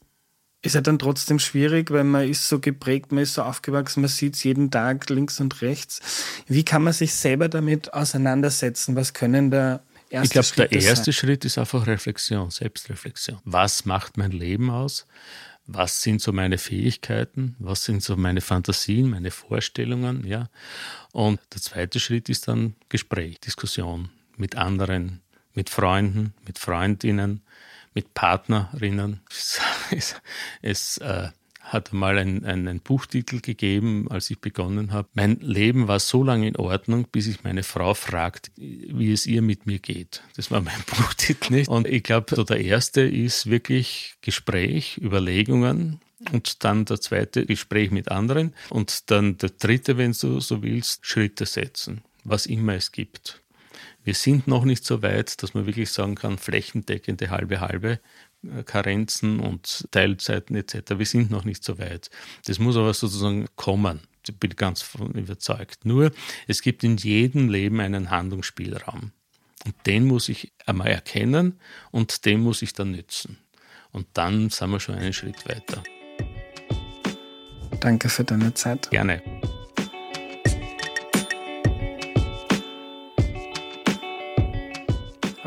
[0.63, 4.09] ist ja dann trotzdem schwierig, weil man ist so geprägt, man ist so aufgewachsen, man
[4.09, 6.01] sieht es jeden Tag links und rechts.
[6.47, 8.95] Wie kann man sich selber damit auseinandersetzen?
[8.95, 11.13] Was können da erste ich glaube, der erste sein?
[11.13, 13.39] Schritt ist einfach Reflexion, Selbstreflexion.
[13.43, 15.05] Was macht mein Leben aus?
[15.65, 17.55] Was sind so meine Fähigkeiten?
[17.59, 20.25] Was sind so meine Fantasien, meine Vorstellungen?
[20.25, 20.49] Ja.
[21.11, 25.21] Und der zweite Schritt ist dann Gespräch, Diskussion mit anderen,
[25.53, 27.41] mit Freunden, mit Freundinnen,
[27.93, 29.21] mit Partnerinnen.
[29.29, 29.59] Es,
[29.91, 30.15] es,
[30.61, 31.29] es äh,
[31.67, 35.09] hat mal einen, einen Buchtitel gegeben, als ich begonnen habe.
[35.13, 39.41] Mein Leben war so lange in Ordnung, bis ich meine Frau fragt, wie es ihr
[39.41, 40.23] mit mir geht.
[40.35, 41.67] Das war mein Buchtitel nicht.
[41.67, 45.99] Und ich glaube, so der erste ist wirklich Gespräch, Überlegungen,
[46.31, 51.05] und dann der zweite Gespräch mit anderen und dann der dritte, wenn du so willst,
[51.05, 53.43] Schritte setzen, was immer es gibt.
[54.03, 57.99] Wir sind noch nicht so weit, dass man wirklich sagen kann, flächendeckende halbe halbe.
[58.65, 60.97] Karenzen und Teilzeiten etc.
[60.97, 62.09] Wir sind noch nicht so weit.
[62.45, 64.01] Das muss aber sozusagen kommen.
[64.27, 65.85] Ich bin ganz von überzeugt.
[65.85, 66.11] Nur,
[66.47, 69.11] es gibt in jedem Leben einen Handlungsspielraum.
[69.65, 71.59] Und den muss ich einmal erkennen
[71.91, 73.37] und den muss ich dann nützen.
[73.91, 75.83] Und dann sind wir schon einen Schritt weiter.
[77.79, 78.89] Danke für deine Zeit.
[78.91, 79.21] Gerne.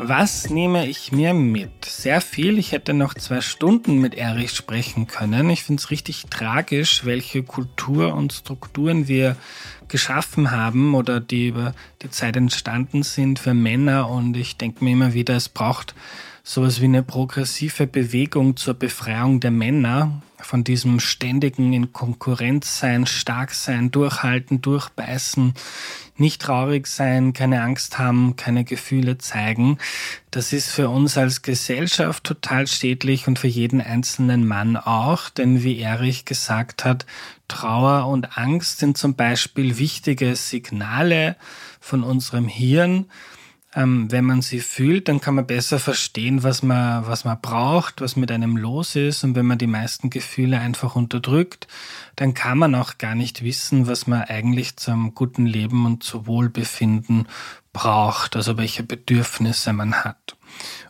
[0.03, 1.85] Was nehme ich mir mit?
[1.85, 2.57] Sehr viel.
[2.57, 5.51] Ich hätte noch zwei Stunden mit Erich sprechen können.
[5.51, 9.35] Ich finde es richtig tragisch, welche Kultur und Strukturen wir
[9.89, 14.09] geschaffen haben oder die über die Zeit entstanden sind für Männer.
[14.09, 15.93] Und ich denke mir immer wieder, es braucht
[16.41, 23.05] sowas wie eine progressive Bewegung zur Befreiung der Männer von diesem ständigen in Konkurrenz sein,
[23.05, 25.53] stark sein, durchhalten, durchbeißen,
[26.17, 29.77] nicht traurig sein, keine Angst haben, keine Gefühle zeigen.
[30.29, 35.63] Das ist für uns als Gesellschaft total schädlich und für jeden einzelnen Mann auch, denn
[35.63, 37.05] wie Erich gesagt hat,
[37.47, 41.35] Trauer und Angst sind zum Beispiel wichtige Signale
[41.79, 43.07] von unserem Hirn,
[43.73, 48.01] ähm, wenn man sie fühlt, dann kann man besser verstehen, was man, was man braucht,
[48.01, 49.23] was mit einem los ist.
[49.23, 51.67] Und wenn man die meisten Gefühle einfach unterdrückt,
[52.15, 56.27] dann kann man auch gar nicht wissen, was man eigentlich zum guten Leben und zu
[56.27, 57.27] Wohlbefinden
[57.71, 60.35] braucht, also welche Bedürfnisse man hat.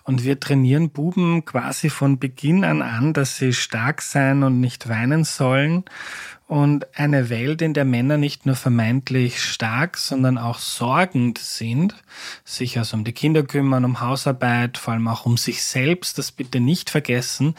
[0.04, 4.90] Und wir trainieren Buben quasi von Beginn an an, dass sie stark sein und nicht
[4.90, 5.84] weinen sollen
[6.52, 11.96] und eine Welt, in der Männer nicht nur vermeintlich stark, sondern auch sorgend sind,
[12.44, 16.34] sich also um die Kinder kümmern, um Hausarbeit, vor allem auch um sich selbst, das
[16.34, 17.56] bitte nicht vergessen,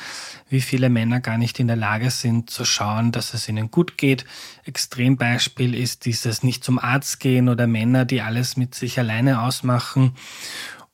[0.51, 3.97] wie viele Männer gar nicht in der Lage sind zu schauen, dass es ihnen gut
[3.97, 4.27] geht.
[4.67, 10.13] Extrembeispiel ist dieses nicht zum Arzt gehen oder Männer, die alles mit sich alleine ausmachen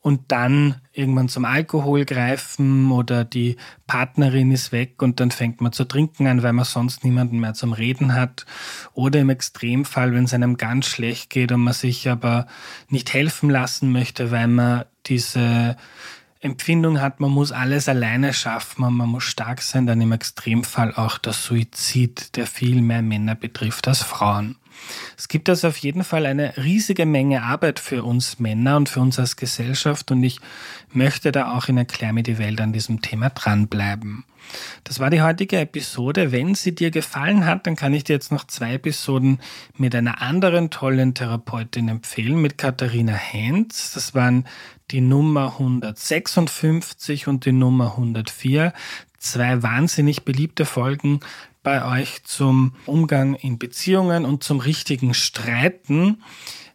[0.01, 3.57] und dann irgendwann zum Alkohol greifen oder die
[3.87, 7.55] Partnerin ist weg und dann fängt man zu trinken an, weil man sonst niemanden mehr
[7.55, 8.47] zum Reden hat.
[8.95, 12.47] Oder im Extremfall, wenn es einem ganz schlecht geht und man sich aber
[12.89, 15.77] nicht helfen lassen möchte, weil man diese
[16.41, 20.95] Empfindung hat, man muss alles alleine schaffen und man muss stark sein, dann im Extremfall
[20.95, 24.57] auch der Suizid, der viel mehr Männer betrifft als Frauen.
[25.17, 29.01] Es gibt also auf jeden Fall eine riesige Menge Arbeit für uns Männer und für
[29.01, 30.41] uns als Gesellschaft und ich
[30.93, 34.25] möchte da auch in Erklär mir die Welt an diesem Thema dranbleiben.
[34.85, 36.33] Das war die heutige Episode.
[36.33, 39.41] Wenn sie dir gefallen hat, dann kann ich dir jetzt noch zwei Episoden
[39.77, 43.93] mit einer anderen tollen Therapeutin empfehlen, mit Katharina Hens.
[43.93, 44.47] Das waren
[44.91, 48.73] die Nummer 156 und die Nummer 104.
[49.19, 51.21] Zwei wahnsinnig beliebte Folgen
[51.69, 56.23] bei euch zum Umgang in Beziehungen und zum richtigen Streiten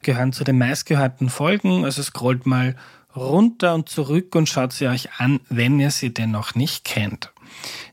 [0.03, 1.83] gehören zu den meistgehörten Folgen.
[1.83, 2.75] Also scrollt mal
[3.15, 7.33] runter und zurück und schaut sie euch an, wenn ihr sie denn noch nicht kennt.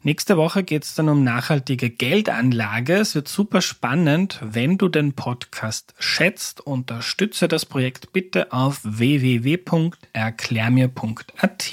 [0.02, 2.96] Nächste Woche geht es dann um nachhaltige Geldanlage.
[2.96, 4.38] Es wird super spannend.
[4.42, 11.72] Wenn du den Podcast schätzt, unterstütze das Projekt bitte auf www.erklärmir.at.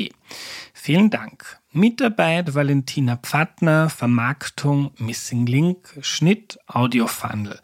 [0.74, 1.60] Vielen Dank.
[1.78, 7.60] Mitarbeit Valentina Pfattner, Vermarktung Missing Link, Schnitt Audio Funnel.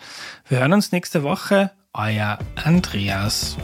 [0.47, 1.71] Wir hören uns nächste Woche.
[1.93, 3.57] Euer Andreas.